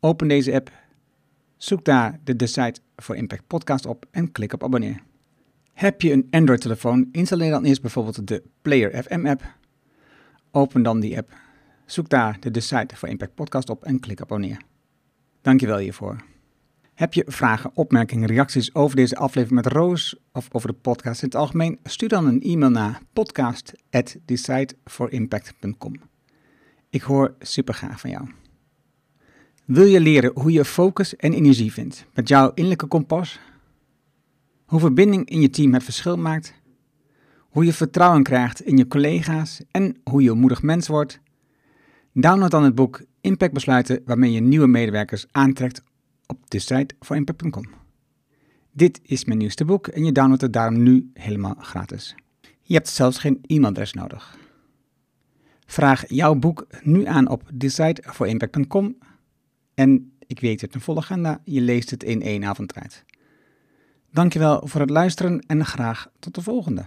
[0.00, 0.72] Open deze app,
[1.56, 5.02] zoek daar de Decide for Impact podcast op en klik op abonneer.
[5.72, 9.54] Heb je een Android-telefoon, installeer dan eerst bijvoorbeeld de Player FM app.
[10.50, 11.32] Open dan die app,
[11.86, 14.60] zoek daar de Decide for Impact podcast op en klik op abonneer.
[15.40, 16.32] Dankjewel hiervoor.
[16.94, 21.28] Heb je vragen, opmerkingen, reacties over deze aflevering met Roos of over de podcast in
[21.28, 21.78] het algemeen?
[21.82, 25.94] Stuur dan een e-mail naar podcast@decideforimpact.com.
[26.90, 28.28] Ik hoor super graag van jou.
[29.64, 33.38] Wil je leren hoe je focus en energie vindt met jouw innerlijke kompas?
[34.74, 36.54] hoe verbinding in je team het verschil maakt,
[37.38, 41.20] hoe je vertrouwen krijgt in je collega's en hoe je een moedig mens wordt.
[42.12, 45.82] Download dan het boek Impact Besluiten waarmee je nieuwe medewerkers aantrekt
[46.26, 47.64] op de site voor impact.com.
[48.72, 52.14] Dit is mijn nieuwste boek en je downloadt het daarom nu helemaal gratis.
[52.62, 54.38] Je hebt zelfs geen e-mailadres nodig.
[55.66, 58.98] Vraag jouw boek nu aan op decideforimpact.com
[59.74, 63.04] en ik weet het een volle agenda, je leest het in één avond tijd.
[64.10, 66.86] Dankjewel voor het luisteren en graag tot de volgende.